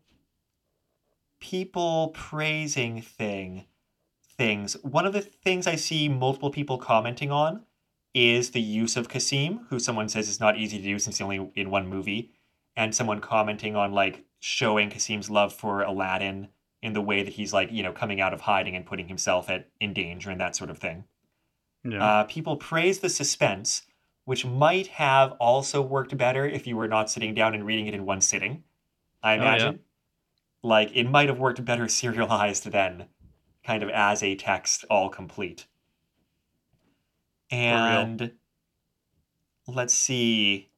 [1.41, 3.65] people praising thing
[4.37, 4.75] things.
[4.83, 7.63] One of the things I see multiple people commenting on
[8.15, 11.23] is the use of Kasim, who someone says is not easy to do since he's
[11.23, 12.31] only in one movie,
[12.77, 16.49] and someone commenting on like showing Kasim's love for Aladdin
[16.83, 19.49] in the way that he's like, you know, coming out of hiding and putting himself
[19.49, 21.05] at in danger and that sort of thing.
[21.85, 22.05] Yeah.
[22.05, 23.83] Uh, people praise the suspense,
[24.25, 27.95] which might have also worked better if you were not sitting down and reading it
[27.95, 28.65] in one sitting.
[29.23, 29.43] I Oh, yeah.
[29.43, 29.81] imagine.
[30.65, 33.07] Like it might have worked better serialized than
[33.63, 35.69] kind of as a text all complete.
[37.49, 38.33] And
[39.69, 40.72] let's see.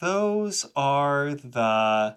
[0.00, 2.16] Those are the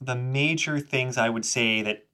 [0.00, 2.06] the major things I would say that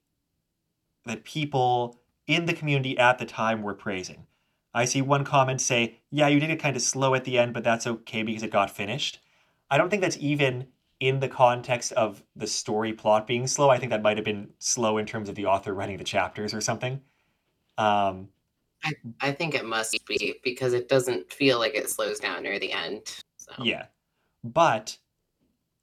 [1.05, 4.27] that people in the community at the time were praising.
[4.75, 7.55] I see one comment say, "Yeah, you did it kind of slow at the end,
[7.55, 9.21] but that's okay because it got finished."
[9.71, 10.69] I don't think that's even
[11.01, 13.71] in the context of the story plot being slow.
[13.71, 16.55] I think that might have been slow in terms of the author writing the chapters
[16.55, 17.01] or something.
[17.79, 18.29] Um,
[18.85, 22.59] I, I think it must be because it doesn't feel like it slows down near
[22.59, 23.21] the end.
[23.37, 23.53] So.
[23.63, 23.87] Yeah,
[24.53, 24.99] but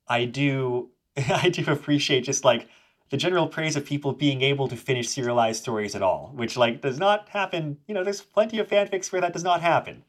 [0.08, 0.90] I do
[1.30, 2.68] I do appreciate just like
[3.10, 6.82] the general praise of people being able to finish serialized stories at all, which like
[6.82, 7.78] does not happen.
[7.88, 10.04] You know, there's plenty of fanfics where that does not happen,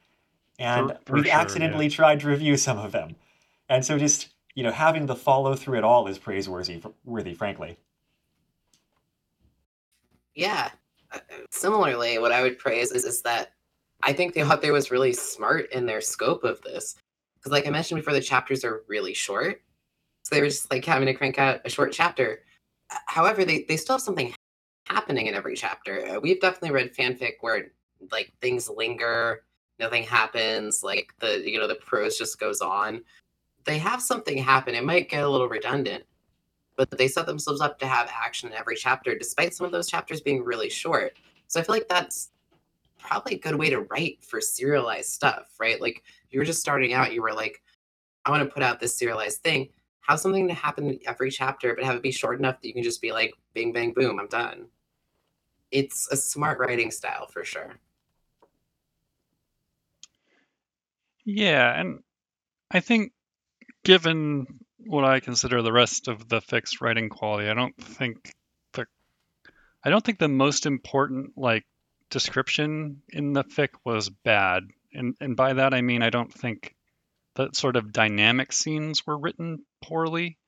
[0.58, 3.16] and For- for we've sure, accidentally tried to review some of them,
[3.68, 6.82] and so just you know having the follow through at all is praiseworthy.
[7.04, 7.76] Worthy, frankly.
[10.34, 10.70] Yeah.
[11.12, 11.18] Uh,
[11.50, 13.52] Similarly, what I would praise is, is that
[14.02, 16.96] I think the author was really smart in their scope of this.
[17.44, 19.60] Because, like I mentioned before, the chapters are really short.
[20.22, 22.40] So they were just like having to crank out a short chapter.
[23.06, 24.32] However, they, they still have something
[24.86, 26.06] happening in every chapter.
[26.06, 27.72] Uh, We've definitely read fanfic where
[28.10, 29.42] like things linger,
[29.78, 33.02] nothing happens, like the you know the prose just goes on.
[33.64, 34.74] They have something happen.
[34.74, 36.04] It might get a little redundant,
[36.76, 39.88] but they set themselves up to have action in every chapter, despite some of those
[39.90, 41.18] chapters being really short.
[41.48, 42.30] So I feel like that's
[43.04, 45.80] probably a good way to write for serialized stuff, right?
[45.80, 47.62] Like you were just starting out, you were like,
[48.24, 49.68] I want to put out this serialized thing.
[50.00, 52.82] Have something to happen every chapter, but have it be short enough that you can
[52.82, 54.66] just be like, bing, bang, boom, I'm done.
[55.70, 57.74] It's a smart writing style for sure.
[61.24, 62.00] Yeah, and
[62.70, 63.12] I think
[63.84, 64.46] given
[64.78, 68.34] what I consider the rest of the fic's writing quality, I don't think
[68.72, 68.86] the
[69.82, 71.64] I don't think the most important like
[72.10, 74.64] description in the fic was bad.
[74.92, 76.74] And and by that I mean I don't think
[77.34, 80.38] that sort of dynamic scenes were written poorly.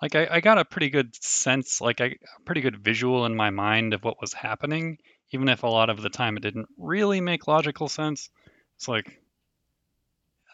[0.00, 3.36] Like I, I got a pretty good sense, like I, a pretty good visual in
[3.36, 4.98] my mind of what was happening,
[5.32, 8.30] even if a lot of the time it didn't really make logical sense.
[8.76, 9.20] It's like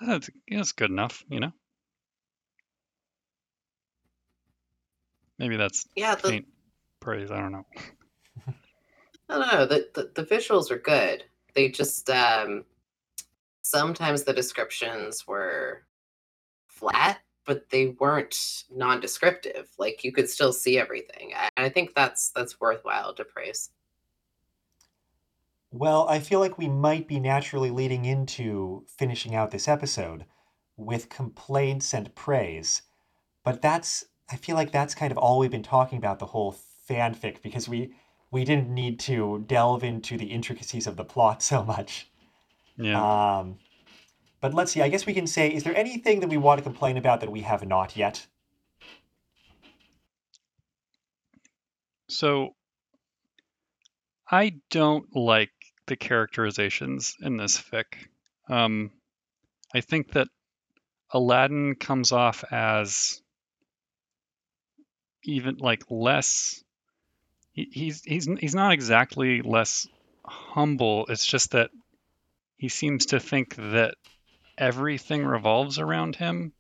[0.00, 1.52] ah, that's, that's good enough, you know.
[5.38, 6.44] Maybe that's Yeah, the,
[7.00, 7.30] praise.
[7.30, 7.66] I don't know.
[9.28, 9.66] I don't know.
[9.66, 11.24] The, the the visuals were good.
[11.54, 12.64] They just um
[13.62, 15.82] sometimes the descriptions were
[16.68, 19.68] flat, but they weren't non-descriptive.
[19.78, 21.32] Like you could still see everything.
[21.36, 23.70] I, I think that's that's worthwhile to praise.
[25.72, 30.24] Well, I feel like we might be naturally leading into finishing out this episode
[30.76, 32.82] with complaints and praise.
[33.44, 36.56] But that's I feel like that's kind of all we've been talking about the whole
[36.88, 37.94] fanfic because we
[38.30, 42.08] we didn't need to delve into the intricacies of the plot so much.
[42.76, 43.38] Yeah.
[43.38, 43.58] Um,
[44.40, 44.82] but let's see.
[44.82, 47.32] I guess we can say, is there anything that we want to complain about that
[47.32, 48.26] we have not yet?
[52.08, 52.54] So
[54.30, 55.50] I don't like
[55.86, 57.84] the characterizations in this fic.
[58.48, 58.90] Um,
[59.74, 60.28] I think that
[61.10, 63.22] Aladdin comes off as
[65.24, 66.62] even like less.
[67.56, 69.88] He, he's he's he's not exactly less
[70.24, 71.06] humble.
[71.08, 71.70] It's just that
[72.58, 73.94] he seems to think that
[74.58, 76.52] everything revolves around him,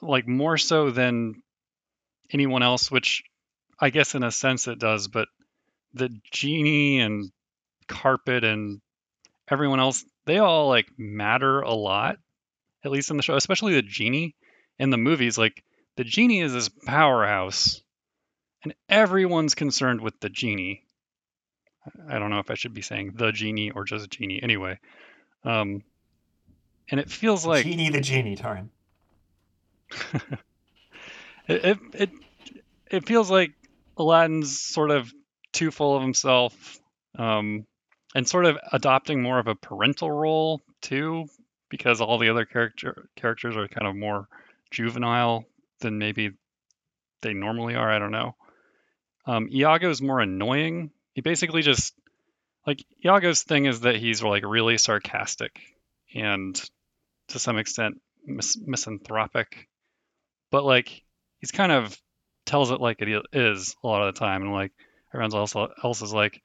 [0.00, 1.42] like more so than
[2.32, 2.90] anyone else.
[2.90, 3.22] Which
[3.78, 5.28] I guess in a sense it does, but
[5.92, 7.30] the genie and
[7.88, 8.80] carpet and
[9.48, 12.16] everyone else they all like matter a lot
[12.84, 14.34] at least in the show especially the genie
[14.78, 15.62] in the movies like
[15.96, 17.80] the genie is this powerhouse
[18.66, 20.82] and everyone's concerned with the genie
[22.08, 24.78] i don't know if i should be saying the genie or just a genie anyway
[25.44, 25.82] um
[26.90, 28.68] and it feels like Genie the Genie, Taran.
[31.48, 32.10] it, it it
[32.90, 33.52] it feels like
[33.96, 35.12] Aladdin's sort of
[35.52, 36.78] too full of himself,
[37.18, 37.66] um,
[38.14, 41.26] and sort of adopting more of a parental role too,
[41.68, 44.28] because all the other character characters are kind of more
[44.70, 45.44] juvenile
[45.80, 46.30] than maybe
[47.22, 47.90] they normally are.
[47.90, 48.36] I don't know.
[49.26, 50.90] Um, Iago's more annoying.
[51.14, 51.94] He basically just
[52.66, 55.60] like Iago's thing is that he's like really sarcastic
[56.14, 56.54] and
[57.28, 59.68] to some extent mis- misanthropic,
[60.50, 61.02] but like
[61.38, 61.96] he's kind of
[62.44, 64.72] tells it like it is a lot of the time, and like
[65.12, 66.42] everyone else else is like,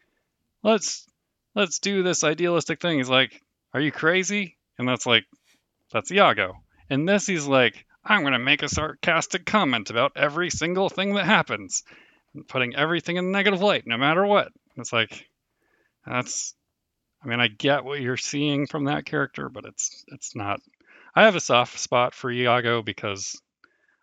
[0.64, 1.08] let's
[1.56, 2.98] let's do this idealistic thing.
[2.98, 3.42] He's like,
[3.74, 4.58] are you crazy?
[4.78, 5.26] And that's like,
[5.92, 6.56] that's Iago.
[6.90, 11.26] And this he's like, I'm gonna make a sarcastic comment about every single thing that
[11.26, 11.84] happens,
[12.48, 14.52] putting everything in negative light, no matter what.
[14.78, 15.28] It's like,
[16.06, 16.56] that's.
[17.24, 20.60] I mean, I get what you're seeing from that character, but it's it's not.
[21.16, 23.40] I have a soft spot for Iago because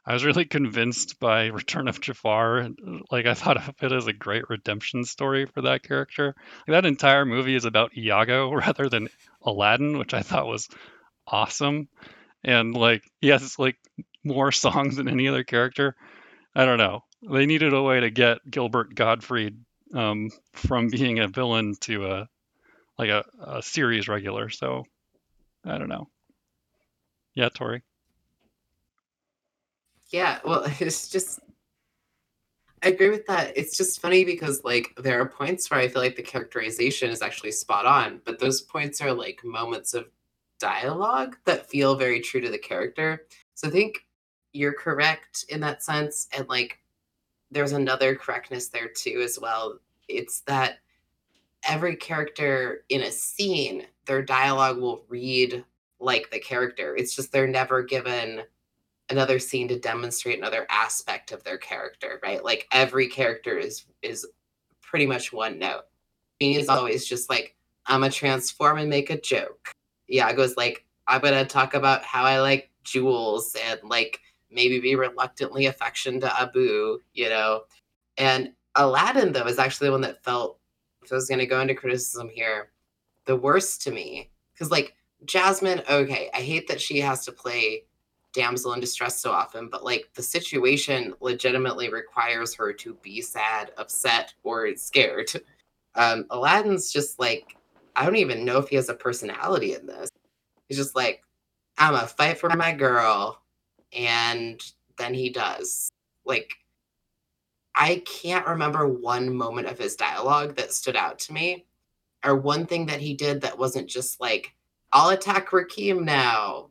[0.09, 2.69] I was really convinced by Return of Jafar.
[3.11, 6.35] Like I thought of it as a great redemption story for that character.
[6.67, 9.09] Like, that entire movie is about Iago rather than
[9.43, 10.69] Aladdin, which I thought was
[11.27, 11.89] awesome.
[12.45, 13.77] And like he has like
[14.25, 15.95] more songs than any other character.
[16.55, 17.05] I don't know.
[17.23, 19.57] They needed a way to get Gilbert Gottfried
[19.95, 22.29] um, from being a villain to a
[22.99, 24.49] like a, a series regular.
[24.49, 24.85] So
[25.65, 26.09] I don't know.
[27.35, 27.83] Yeah, Tori.
[30.11, 31.41] Yeah, well, it's just
[32.83, 33.57] I agree with that.
[33.57, 37.23] It's just funny because like there are points where I feel like the characterization is
[37.23, 40.09] actually spot on, but those points are like moments of
[40.61, 43.27] dialogue that feel very true to the character.
[43.55, 44.07] So I think
[44.53, 46.79] you're correct in that sense and like
[47.51, 49.79] there's another correctness there too as well.
[50.09, 50.79] It's that
[51.67, 55.65] every character in a scene, their dialogue will read
[56.01, 56.97] like the character.
[56.97, 58.43] It's just they're never given
[59.11, 62.45] another scene to demonstrate another aspect of their character, right?
[62.45, 64.27] Like every character is is
[64.81, 65.85] pretty much one note.
[66.39, 69.73] He's always just like, I'm gonna transform and make a joke.
[70.37, 74.21] Goes like, I'm gonna talk about how I like jewels and like
[74.51, 77.63] maybe be reluctantly affection to Abu, you know.
[78.17, 80.59] And Aladdin though is actually the one that felt
[81.03, 82.71] if I was gonna go into criticism here,
[83.25, 84.31] the worst to me.
[84.53, 84.95] Because like
[85.25, 87.85] Jasmine, okay, I hate that she has to play
[88.33, 93.73] damsel in distress so often, but like the situation legitimately requires her to be sad,
[93.79, 95.31] upset, or scared.
[95.95, 97.57] Um, Aladdin's just like,
[97.97, 100.11] I don't even know if he has a personality in this.
[100.69, 101.23] He's just like,
[101.79, 103.43] I'm a fight for my girl.
[103.93, 104.61] And
[104.97, 105.91] then he does.
[106.25, 106.53] Like,
[107.75, 111.67] I can't remember one moment of his dialogue that stood out to me,
[112.25, 114.55] or one thing that he did that wasn't just like,
[114.93, 116.71] I'll attack Rakim now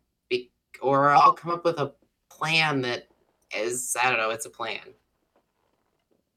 [0.81, 1.93] or I'll come up with a
[2.29, 3.07] plan that
[3.55, 4.79] is I don't know, it's a plan.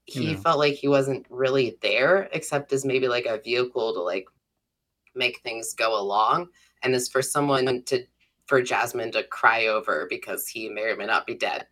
[0.05, 0.37] He yeah.
[0.37, 4.27] felt like he wasn't really there except as maybe like a vehicle to like
[5.15, 6.49] make things go along
[6.83, 8.05] and is for someone to
[8.51, 11.67] for Jasmine to cry over because he may or may not be dead.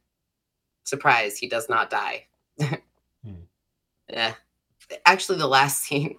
[0.86, 2.27] Surprise, he does not die.
[2.57, 2.75] hmm.
[4.09, 4.34] Yeah.
[5.05, 6.17] Actually the last scene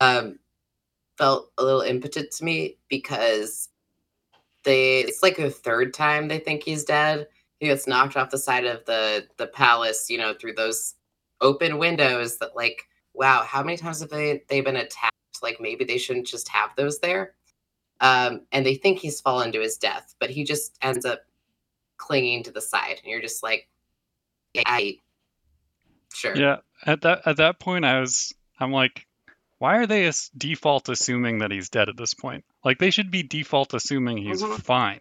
[0.00, 0.38] um
[1.18, 3.70] felt a little impotent to me because
[4.62, 7.26] they it's like the third time they think he's dead.
[7.58, 10.94] He gets knocked off the side of the the palace, you know, through those
[11.40, 15.12] open windows that like wow, how many times have they they been attacked?
[15.42, 17.34] Like maybe they shouldn't just have those there.
[18.00, 21.20] Um, and they think he's fallen to his death, but he just ends up
[21.96, 23.68] clinging to the side, and you're just like,
[24.52, 24.98] yeah, I,
[26.14, 26.36] sure.
[26.36, 29.06] Yeah, at that at that point, I was, I'm like,
[29.58, 32.44] why are they as default assuming that he's dead at this point?
[32.64, 34.56] Like they should be default assuming he's mm-hmm.
[34.56, 35.00] fine,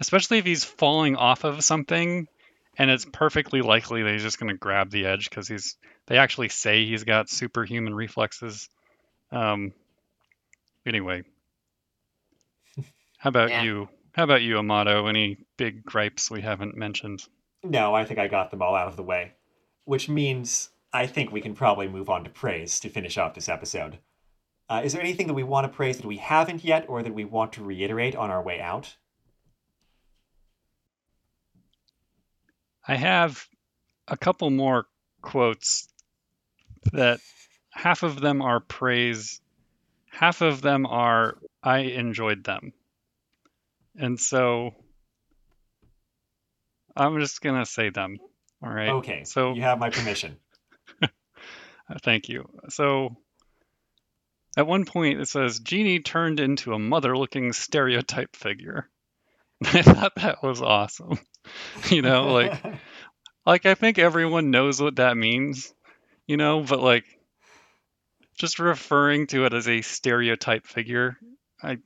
[0.00, 2.28] especially if he's falling off of something,
[2.76, 5.76] and it's perfectly likely that he's just going to grab the edge because he's.
[6.08, 8.68] They actually say he's got superhuman reflexes.
[9.32, 9.72] Um.
[10.86, 11.24] Anyway,
[13.18, 13.62] how about yeah.
[13.62, 13.88] you?
[14.12, 15.06] How about you, Amato?
[15.06, 17.24] Any big gripes we haven't mentioned?
[17.62, 19.32] No, I think I got them all out of the way,
[19.84, 23.48] which means I think we can probably move on to praise to finish off this
[23.48, 23.98] episode.
[24.68, 27.14] Uh, is there anything that we want to praise that we haven't yet or that
[27.14, 28.96] we want to reiterate on our way out?
[32.88, 33.46] I have
[34.08, 34.86] a couple more
[35.20, 35.88] quotes
[36.92, 37.20] that
[37.70, 39.40] half of them are praise,
[40.10, 42.72] half of them are I enjoyed them.
[43.98, 44.74] And so
[46.96, 48.18] I'm just going to say them.
[48.62, 48.88] All right.
[48.88, 49.24] Okay.
[49.24, 50.36] So you have my permission.
[52.02, 52.48] Thank you.
[52.68, 53.16] So
[54.56, 58.88] at one point it says Genie turned into a mother-looking stereotype figure.
[59.64, 61.18] I thought that was awesome.
[61.90, 62.62] you know, like
[63.44, 65.72] like I think everyone knows what that means,
[66.26, 67.04] you know, but like
[68.38, 71.16] just referring to it as a stereotype figure,
[71.62, 71.78] I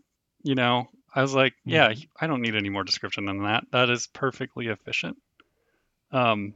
[0.43, 3.65] you know, I was like, yeah, I don't need any more description than that.
[3.73, 5.17] That is perfectly efficient.
[6.13, 6.55] Um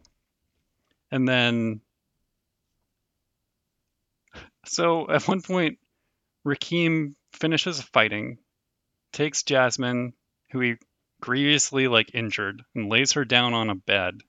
[1.10, 1.80] and then
[4.64, 5.78] so at one point,
[6.44, 8.38] Rakim finishes fighting,
[9.12, 10.14] takes Jasmine,
[10.50, 10.76] who he
[11.20, 14.20] grievously like injured, and lays her down on a bed,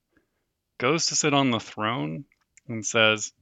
[0.78, 2.26] goes to sit on the throne,
[2.68, 3.34] and says,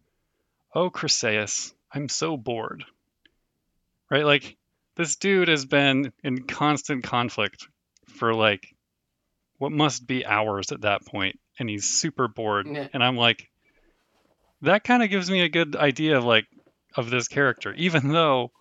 [0.73, 2.85] "Oh, Chryseis, I'm so bored."
[4.09, 4.57] Right, like
[4.95, 7.67] this dude has been in constant conflict
[8.07, 8.67] for like
[9.57, 12.67] what must be hours at that point, and he's super bored.
[12.67, 12.87] Yeah.
[12.93, 13.49] And I'm like,
[14.61, 16.45] that kind of gives me a good idea of like
[16.95, 18.51] of this character, even though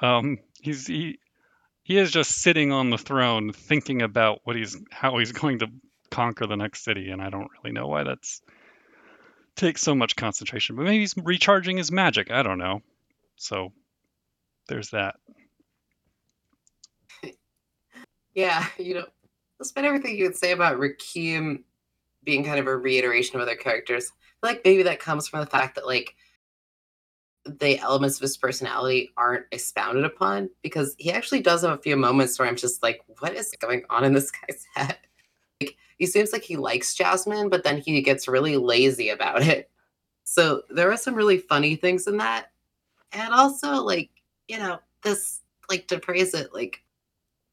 [0.00, 1.18] um, he's he
[1.82, 5.68] he is just sitting on the throne thinking about what he's how he's going to
[6.10, 8.42] conquer the next city and I don't really know why that's
[9.56, 10.76] takes so much concentration.
[10.76, 12.30] But maybe he's recharging his magic.
[12.30, 12.82] I don't know.
[13.36, 13.72] So
[14.68, 15.16] there's that.
[18.34, 19.06] Yeah, you know,
[19.58, 21.62] despite everything you would say about Rakim
[22.24, 24.10] being kind of a reiteration of other characters,
[24.42, 26.14] like maybe that comes from the fact that like
[27.44, 31.96] the elements of his personality aren't expounded upon because he actually does have a few
[31.96, 34.98] moments where I'm just like, what is going on in this guy's head?
[35.60, 39.70] Like he seems like he likes Jasmine, but then he gets really lazy about it.
[40.24, 42.52] So there are some really funny things in that.
[43.12, 44.10] And also like,
[44.52, 45.40] you know, this
[45.70, 46.82] like to praise it, like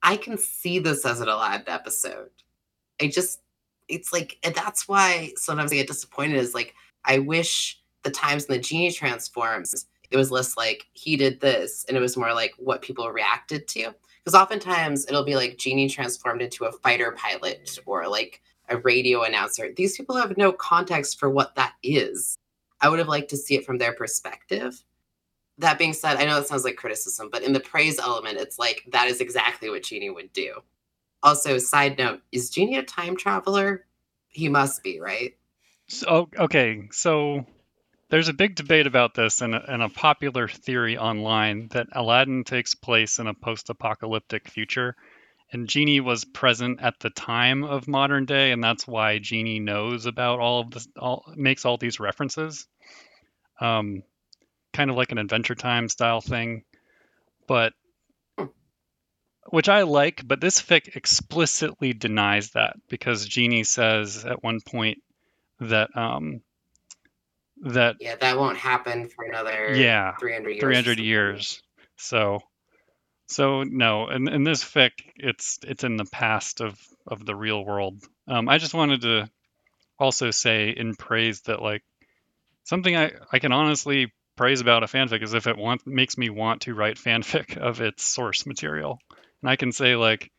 [0.04, 2.30] I can see this as an Aladdin episode.
[3.02, 3.40] I just
[3.88, 6.76] it's like and that's why sometimes I get disappointed is like
[7.06, 11.86] I wish the times when the genie transforms, it was less like he did this
[11.88, 13.96] and it was more like what people reacted to.
[14.22, 19.24] Because oftentimes it'll be like genie transformed into a fighter pilot or like a radio
[19.24, 19.72] announcer.
[19.74, 22.38] These people have no context for what that is.
[22.82, 24.84] I would have liked to see it from their perspective.
[25.60, 28.58] That being said, I know it sounds like criticism, but in the praise element, it's
[28.58, 30.62] like that is exactly what Genie would do.
[31.22, 33.86] Also, side note, is Genie a time traveler?
[34.30, 35.36] He must be, right?
[35.88, 37.46] So okay, so
[38.10, 42.44] there's a big debate about this and a, and a popular theory online that Aladdin
[42.44, 44.96] takes place in a post-apocalyptic future
[45.52, 50.06] and Genie was present at the time of modern day and that's why Genie knows
[50.06, 52.68] about all of this all makes all these references.
[53.60, 54.04] Um
[54.74, 56.64] kind of like an Adventure Time style thing.
[57.48, 57.74] But
[59.50, 65.00] which I like, but this fic explicitly denies that because Genie says at one point
[65.60, 66.42] that um
[67.62, 70.62] that Yeah, that won't happen for another yeah 300 years.
[70.62, 71.62] 300 years.
[71.98, 72.40] So
[73.28, 77.64] so no, in, in this fic, it's it's in the past of of the real
[77.64, 78.04] world.
[78.28, 79.30] Um, I just wanted to
[80.00, 81.84] also say in praise that like
[82.64, 86.30] something I I can honestly praise about a fanfic is if it want, makes me
[86.30, 88.98] want to write fanfic of its source material,
[89.42, 90.32] and I can say like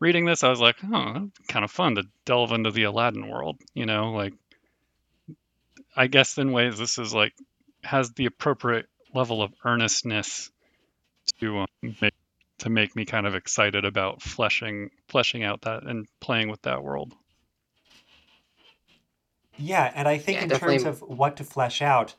[0.00, 3.60] reading this, I was like, oh, kind of fun to delve into the Aladdin world,
[3.72, 4.34] you know, like
[5.94, 7.34] I guess in ways this is like
[7.84, 10.50] has the appropriate level of earnestness
[11.38, 11.66] to um,
[12.02, 12.14] make
[12.58, 16.82] to make me kind of excited about fleshing fleshing out that and playing with that
[16.82, 17.14] world.
[19.56, 22.16] Yeah, and I think Yeah, in terms of what to flesh out,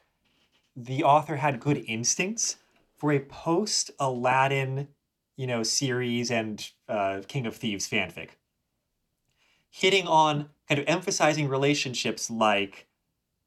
[0.77, 2.57] the author had good instincts
[2.95, 4.87] for a post Aladdin,
[5.35, 8.29] you know, series and uh, King of Thieves fanfic.
[9.71, 12.87] Hitting on kind of emphasizing relationships like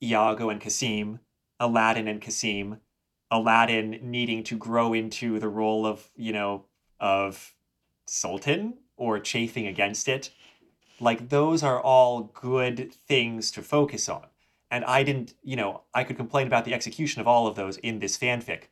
[0.03, 1.21] Iago and Cassim,
[1.61, 2.81] Aladdin and Cassim,
[3.31, 6.65] Aladdin needing to grow into the role of, you know,
[6.99, 7.55] of
[8.07, 10.31] Sultan or chafing against it.
[10.99, 14.27] Like those are all good things to focus on.
[14.71, 17.77] And I didn't, you know, I could complain about the execution of all of those
[17.79, 18.65] in this fanfic,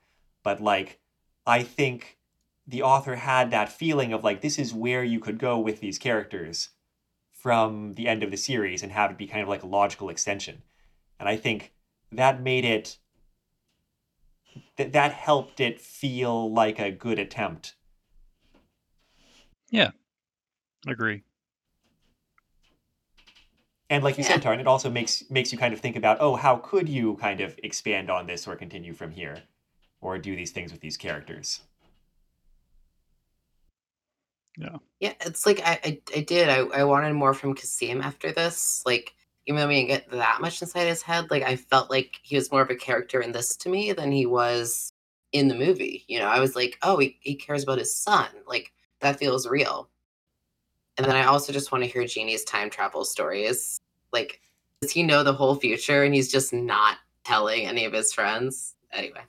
[0.42, 1.00] but like
[1.46, 2.18] I think
[2.66, 5.98] the author had that feeling of like this is where you could go with these
[5.98, 6.70] characters
[7.32, 10.10] from the end of the series and have it be kind of like a logical
[10.10, 10.62] extension.
[11.18, 11.72] And I think
[12.12, 12.98] that made it
[14.76, 17.74] that that helped it feel like a good attempt.
[19.70, 19.90] Yeah,
[20.86, 21.22] agree.
[23.90, 24.28] And like you Yeah.
[24.28, 27.16] said, Taran, it also makes makes you kind of think about, oh, how could you
[27.16, 29.42] kind of expand on this or continue from here,
[30.00, 31.60] or do these things with these characters?
[34.56, 36.48] Yeah, yeah, it's like I I, I did.
[36.48, 38.82] I, I wanted more from Cassim after this.
[38.84, 39.14] Like,
[39.46, 42.36] even though we didn't get that much inside his head, like I felt like he
[42.36, 44.92] was more of a character in this to me than he was
[45.32, 46.04] in the movie.
[46.08, 48.28] You know, I was like, oh, he, he cares about his son.
[48.46, 49.88] Like that feels real.
[50.98, 53.80] And then I also just want to hear Genie's time travel stories.
[54.12, 54.40] Like,
[54.82, 58.74] does he know the whole future and he's just not telling any of his friends?
[58.92, 59.20] Anyway.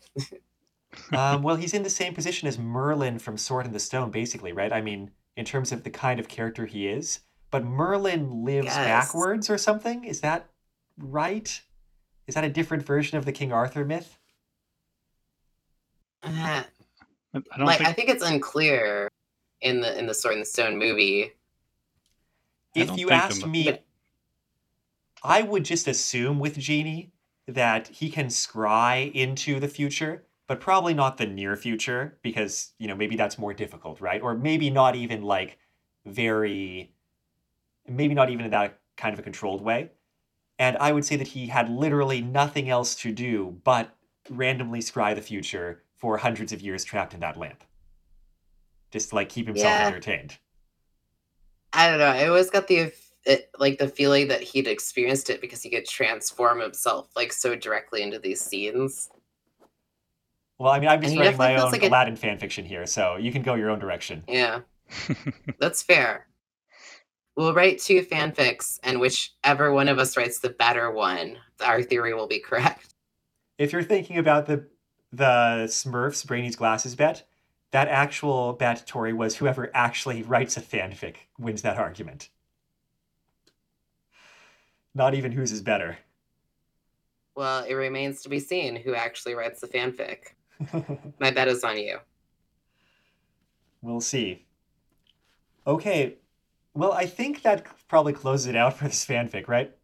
[1.14, 4.52] um, well, he's in the same position as Merlin from Sword in the Stone, basically,
[4.52, 4.74] right?
[4.74, 7.20] I mean, in terms of the kind of character he is.
[7.52, 8.76] But Merlin lives Yes.
[8.76, 10.04] backwards or something?
[10.04, 10.50] Is that
[10.98, 11.62] right?
[12.28, 14.18] Is that a different version of the King Arthur myth?
[16.24, 16.64] Uh, I
[17.34, 19.08] I don't like think I think it's unclear
[19.62, 21.32] in the in the Sword and the Stone movie.
[22.80, 23.86] I If you think asked mo- me, But-
[25.24, 27.12] I would just assume with Genie
[27.48, 32.88] that he can scry into the future, but probably not the near future because, you
[32.88, 34.22] know, maybe that's more difficult, right?
[34.22, 35.58] Or maybe not even like
[36.06, 36.94] very,
[37.88, 39.92] maybe not even in that kind of a controlled way.
[40.58, 43.96] And I would say that he had literally nothing else to do but
[44.30, 47.64] randomly scry the future for hundreds of years trapped in that lamp.
[48.92, 49.86] just to like keep himself Yeah.
[49.88, 50.40] entertained.
[51.74, 52.06] I don't know.
[52.06, 52.91] I always got the
[53.26, 57.56] it, like the feeling that he'd experienced it because he could transform himself like so
[57.56, 59.10] directly into these scenes.
[60.58, 62.86] Well, I mean, I'm just writing my own feels like a- Aladdin fan fiction here,
[62.86, 64.24] so you can go your own direction.
[64.28, 64.62] Yeah,
[65.60, 66.28] that's fair.
[67.36, 72.14] We'll write two fanfics, and whichever one of us writes the better one, our theory
[72.14, 72.94] will be correct.
[73.58, 74.68] If you're thinking about the
[75.12, 77.26] the Smurfs Brainy's glasses bet,
[77.72, 82.30] that actual bet, Tori, was whoever actually writes a fanfic wins that argument.
[84.96, 85.98] Not even whose is better.
[87.36, 90.34] Well, it remains to be seen who actually writes the fanfic.
[91.20, 92.00] My bet is on you.
[93.82, 94.46] we'll see.
[95.68, 96.18] Okay,
[96.74, 99.76] well, I think that probably closes it out for this fanfic, right?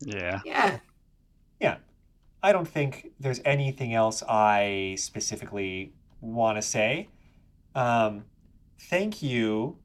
[0.00, 0.40] yeah.
[0.44, 0.78] Yeah.
[2.42, 7.08] I don't think there's anything else I specifically want to say.
[7.74, 8.24] Um,
[8.78, 9.78] thank you,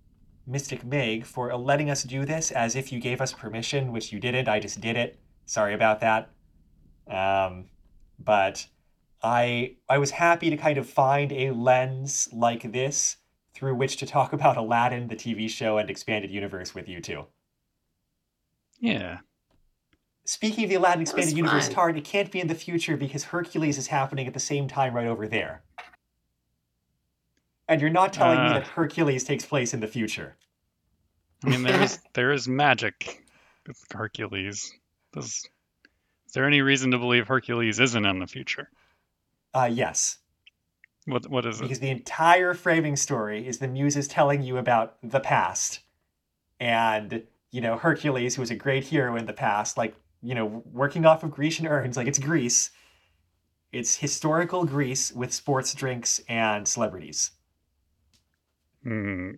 [0.45, 4.19] Mystic Meg, for letting us do this as if you gave us permission, which you
[4.19, 4.47] didn't.
[4.47, 5.19] I just did it.
[5.45, 6.29] Sorry about that.
[7.07, 7.65] Um,
[8.19, 8.65] but
[9.21, 13.17] I I was happy to kind of find a lens like this
[13.53, 17.25] through which to talk about Aladdin, the TV show, and expanded universe with you two.
[18.79, 19.19] Yeah.
[20.25, 21.75] Speaking of the Aladdin That Expanded Universe, fun.
[21.75, 24.93] Tard, it can't be in the future because Hercules is happening at the same time
[24.93, 25.63] right over there.
[27.67, 28.53] And you're not telling me Uh.
[28.53, 30.35] that Hercules takes place in the future.
[31.45, 33.25] I mean, there's there is magic
[33.67, 34.71] with Hercules.
[35.13, 35.27] Does,
[36.25, 38.69] is there any reason to believe Hercules isn't in the future?
[39.53, 40.17] Uh, yes,
[41.05, 41.63] What what is it?
[41.63, 45.81] because the entire framing story is the muses telling you about the past.
[46.59, 50.63] And, you know, Hercules, who was a great hero in the past, like, you know,
[50.71, 52.71] working off of Grecian urns, like it's Greece.
[53.71, 57.31] It's historical Greece with sports drinks and celebrities.
[58.83, 59.31] Hmm.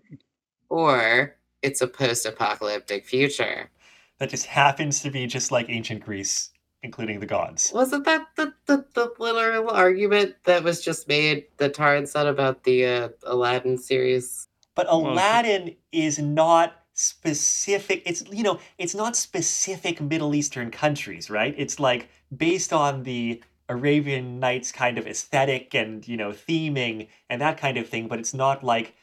[0.69, 3.71] Or it's a post apocalyptic future.
[4.19, 6.51] That just happens to be just like ancient Greece,
[6.83, 7.71] including the gods.
[7.73, 12.63] Wasn't that the, the, the literal argument that was just made that Taran said about
[12.63, 14.47] the uh, Aladdin series?
[14.75, 18.01] But Well, Aladdin is not specific.
[18.05, 21.53] It's you know, it's not specific Middle Eastern countries, right?
[21.57, 27.41] It's like based on the Arabian Nights kind of aesthetic and you know theming and
[27.41, 28.07] that kind of thing.
[28.07, 28.95] But it's not like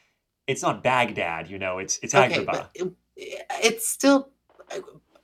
[0.49, 1.49] it's not Baghdad.
[1.49, 2.69] You know, it's it's Okay, Agrabah.
[2.75, 2.93] it-
[3.63, 4.31] it's still.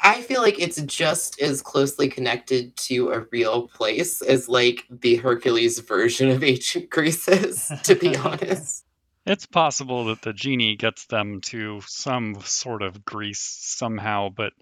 [0.00, 5.16] I feel like it's just as closely connected to a real place as like the
[5.16, 8.84] Hercules version of ancient Greece is, to be honest.
[9.28, 14.54] It's possible that the genie gets them to some sort of Greece somehow, but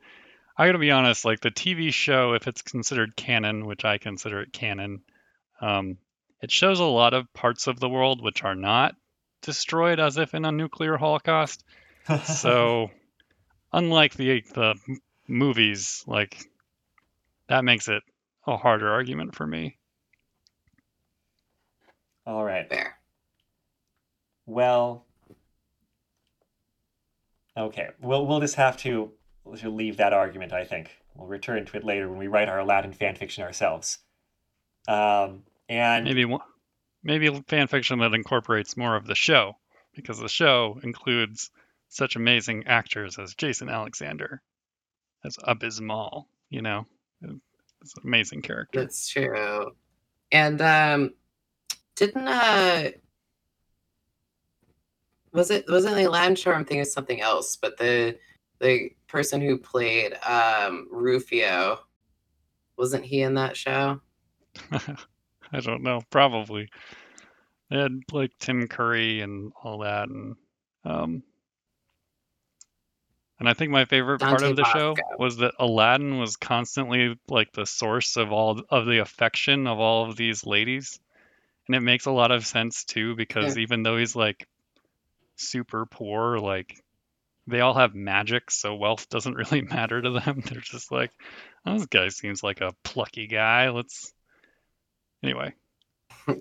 [0.58, 4.40] I gotta be honest, like the TV show, if it's considered canon, which I consider
[4.40, 5.02] it canon,
[5.60, 5.98] um,
[6.42, 8.96] it shows a lot of parts of the world which are not
[9.40, 11.64] destroyed as if in a nuclear holocaust.
[12.24, 12.90] So,
[13.72, 14.74] unlike the the
[15.28, 16.38] movies, like
[17.48, 18.02] that makes it
[18.48, 19.78] a harder argument for me.
[22.26, 22.68] all right.
[22.68, 22.95] Fair.
[24.46, 25.04] Well,
[27.56, 27.88] okay.
[28.00, 29.10] We'll we'll just have to
[29.44, 30.52] we'll leave that argument.
[30.52, 33.98] I think we'll return to it later when we write our Aladdin fan fiction ourselves.
[34.88, 36.40] Um, and Maybe one-
[37.02, 39.56] maybe fan fiction that incorporates more of the show,
[39.94, 41.50] because the show includes
[41.88, 44.42] such amazing actors as Jason Alexander,
[45.24, 46.28] as Abis Mal.
[46.50, 46.86] You know,
[47.20, 48.80] it's an amazing character.
[48.80, 49.72] That's true.
[50.30, 51.14] And um
[51.96, 52.90] didn't uh
[55.36, 58.18] was it wasn't the Aladdin show I'm thinking of something else, but the
[58.58, 61.78] the person who played um Rufio
[62.76, 64.00] wasn't he in that show?
[65.52, 66.68] I don't know, probably.
[67.70, 70.36] They had like Tim Curry and all that, and
[70.84, 71.22] um,
[73.38, 77.52] and I think my favorite part of the show was that Aladdin was constantly like
[77.52, 81.00] the source of all of the affection of all of these ladies,
[81.66, 84.46] and it makes a lot of sense too because even though he's like
[85.36, 86.82] super poor, like
[87.46, 90.42] they all have magic, so wealth doesn't really matter to them.
[90.44, 91.12] They're just like,
[91.64, 93.70] oh, this guy seems like a plucky guy.
[93.70, 94.12] Let's
[95.22, 95.54] anyway.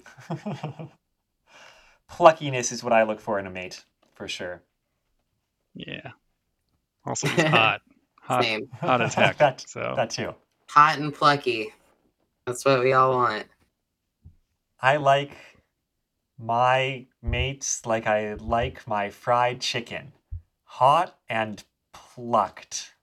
[2.11, 4.61] pluckiness is what I look for in a mate, for sure.
[5.73, 6.11] Yeah.
[7.05, 7.81] Also, he's hot.
[8.21, 8.67] Hot, Same.
[8.79, 9.37] hot as heck.
[9.37, 10.33] that, So that too.
[10.69, 11.71] Hot and plucky.
[12.47, 13.45] That's what we all want.
[14.81, 15.31] I like
[16.37, 20.13] my mates like I like my fried chicken.
[20.65, 21.63] Hot and
[21.93, 22.93] plucked.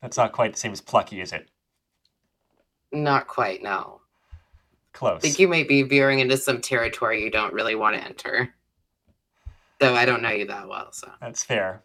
[0.00, 1.48] That's not quite the same as plucky, is it?
[2.92, 4.00] Not quite, no.
[4.92, 5.18] Close.
[5.18, 8.54] I think you might be veering into some territory you don't really want to enter.
[9.80, 11.82] Though I don't know you that well, so That's fair.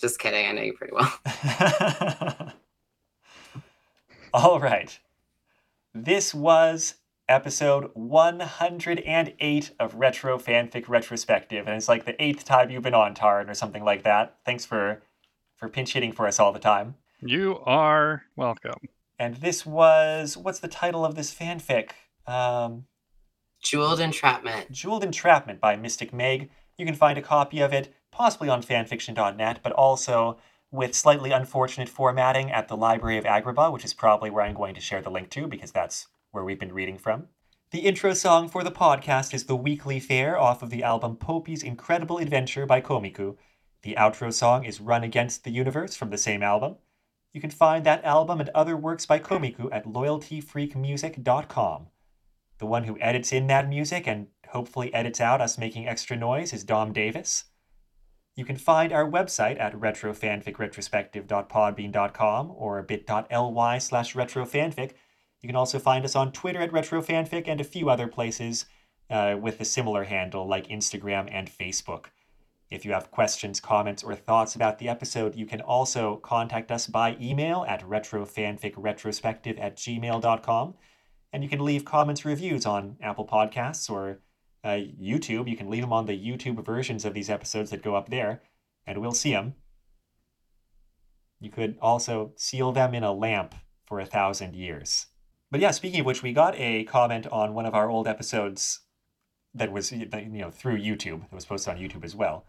[0.00, 0.46] just kidding.
[0.46, 2.52] I know you pretty well.
[4.34, 4.98] All right.
[5.94, 6.94] This was
[7.28, 13.14] episode 108 of Retro Fanfic Retrospective, and it's like the eighth time you've been on,
[13.14, 14.36] Taran, or something like that.
[14.44, 15.02] Thanks for
[15.56, 16.96] for pinch hitting for us all the time.
[17.20, 18.80] You are welcome.
[19.18, 21.90] And this was what's the title of this fanfic?
[22.26, 22.84] Um,
[23.62, 24.70] Jeweled entrapment.
[24.70, 26.50] Jeweled Entrapment by Mystic Meg.
[26.76, 30.38] You can find a copy of it possibly on fanfiction.net, but also
[30.70, 34.74] with slightly unfortunate formatting at the Library of Agrabah, which is probably where I'm going
[34.74, 37.28] to share the link to because that's where we've been reading from.
[37.70, 41.62] The intro song for the podcast is The Weekly Fair off of the album Poupi's
[41.62, 43.36] Incredible Adventure by Komiku.
[43.82, 46.76] The outro song is Run Against the Universe from the same album.
[47.32, 51.86] You can find that album and other works by Komiku at loyaltyfreakmusic.com.
[52.58, 56.52] The one who edits in that music and hopefully edits out us making extra noise
[56.52, 57.44] is Dom Davis.
[58.36, 64.92] You can find our website at retrofanficretrospective.podbean.com or bit.ly slash retrofanfic.
[65.42, 68.66] You can also find us on Twitter at retrofanfic and a few other places
[69.10, 72.06] uh, with a similar handle like Instagram and Facebook.
[72.68, 76.88] If you have questions, comments, or thoughts about the episode, you can also contact us
[76.88, 80.74] by email at retrofanficretrospective at gmail.com.
[81.32, 84.20] And you can leave comments, reviews on Apple Podcasts or
[84.64, 85.48] uh, YouTube.
[85.48, 88.42] You can leave them on the YouTube versions of these episodes that go up there,
[88.84, 89.54] and we'll see them.
[91.38, 93.54] You could also seal them in a lamp
[93.86, 95.06] for a thousand years.
[95.50, 98.80] But yeah, speaking of which, we got a comment on one of our old episodes
[99.54, 102.44] that was you know through YouTube that was posted on YouTube as well.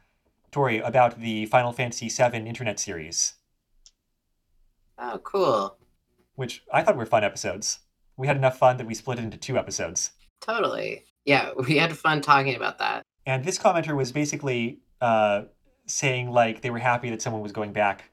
[0.51, 3.33] Tori about the Final Fantasy VII internet series,
[4.97, 5.77] Oh, cool.
[6.35, 7.79] which I thought were fun episodes.
[8.15, 10.11] We had enough fun that we split it into two episodes.
[10.41, 11.03] Totally.
[11.25, 13.03] Yeah, we had fun talking about that.
[13.25, 15.43] And this commenter was basically uh,
[15.85, 18.11] saying like they were happy that someone was going back.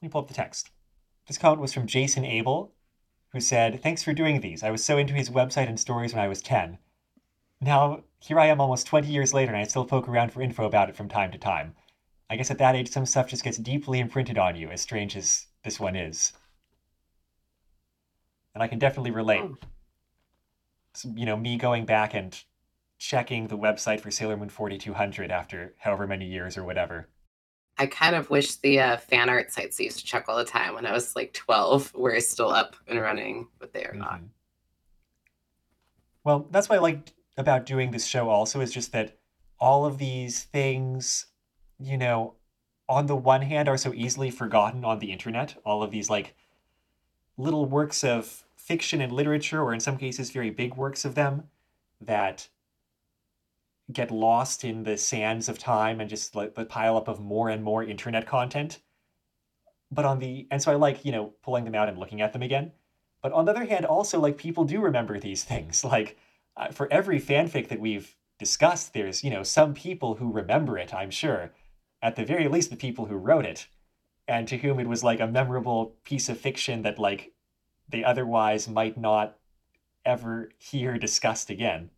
[0.00, 0.70] Let me pull up the text.
[1.26, 2.72] This comment was from Jason Abel,
[3.32, 4.62] who said, "Thanks for doing these.
[4.62, 6.78] I was so into his website and stories when I was 10.
[7.60, 10.64] Now here I am almost 20 years later and I still poke around for info
[10.64, 11.74] about it from time to time.
[12.30, 15.16] I guess at that age some stuff just gets deeply imprinted on you, as strange
[15.16, 16.32] as this one is.
[18.54, 19.40] And I can definitely relate.
[19.40, 19.54] Hmm.
[20.94, 22.42] So, you know, me going back and
[22.98, 27.08] checking the website for Sailor Moon 4200 after however many years or whatever.
[27.78, 30.44] I kind of wish the uh, fan art sites I used to check all the
[30.44, 34.20] time when I was like 12 were still up and running, but they are not.
[34.20, 34.28] Mhm.
[36.24, 39.18] Well, that's what I like about doing this show also is just that
[39.60, 41.26] all of these things,
[41.78, 42.34] you know,
[42.88, 45.56] on the one hand are so easily forgotten on the internet.
[45.64, 46.34] All of these like
[47.36, 51.48] little works of fiction and literature, or in some cases very big works of them,
[52.00, 52.48] that
[53.92, 57.48] get lost in the sands of time and just like the pile up of more
[57.48, 58.80] and more internet content.
[59.90, 62.32] But on the and so I like, you know, pulling them out and looking at
[62.32, 62.72] them again.
[63.22, 65.84] But on the other hand, also like people do remember these things.
[65.88, 66.18] Like
[66.56, 70.92] uh, for every fanfic that we've discussed, there's you know some people who remember it.
[70.92, 71.52] I'm sure,
[72.02, 73.68] at the very least, the people who wrote it,
[74.26, 77.32] and to whom it was like a memorable piece of fiction that like
[77.88, 79.38] they otherwise might not
[80.04, 81.90] ever hear discussed again.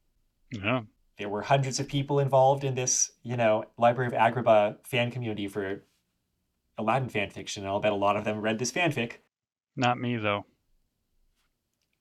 [0.52, 0.82] Yeah.
[1.20, 5.48] There were hundreds of people involved in this, you know, Library of Agrabah fan community
[5.48, 5.82] for
[6.78, 9.16] Aladdin fanfiction, and I'll bet a lot of them read this fanfic.
[9.76, 10.46] Not me though.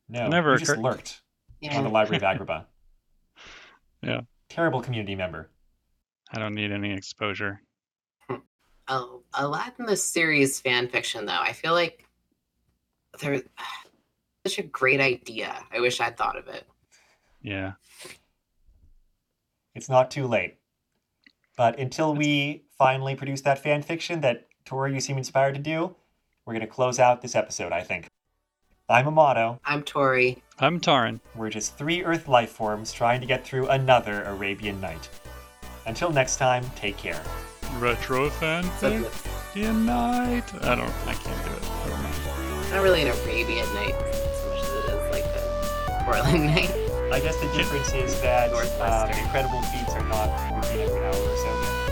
[0.08, 1.22] No, Never you just occurred- lurked
[1.70, 2.66] on the Library of Agrabah.
[4.02, 4.22] Yeah.
[4.48, 5.50] Terrible community member.
[6.34, 7.62] I don't need any exposure.
[8.88, 12.06] Oh, Aladdin the series fan fiction though, I feel like
[13.20, 13.42] they're
[14.48, 15.62] such a great idea.
[15.74, 16.66] I wish I'd thought of it.
[17.42, 17.74] Yeah.
[19.80, 20.58] It's not too late.
[21.56, 25.96] But until we finally produce that fan fiction that Tori you seem inspired to do,
[26.46, 28.10] we're going to close out this episode, I think.
[28.90, 29.62] I'm Amato.
[29.64, 30.44] I'm Tori.
[30.60, 31.22] I'm Taran.
[31.34, 35.08] We're just three Earth life forms trying to get through another Arabian night.
[35.86, 37.24] Until next time, take care.
[37.78, 40.54] Retro So fanfic it's night.
[40.62, 40.92] I don't.
[41.08, 41.64] I can't do it.
[41.88, 42.72] Never mind.
[42.72, 46.89] not really an Arabian night so much as it is like a Portland night.
[47.12, 51.89] I guess the difference is that um, incredible feats are not repeated every hour, so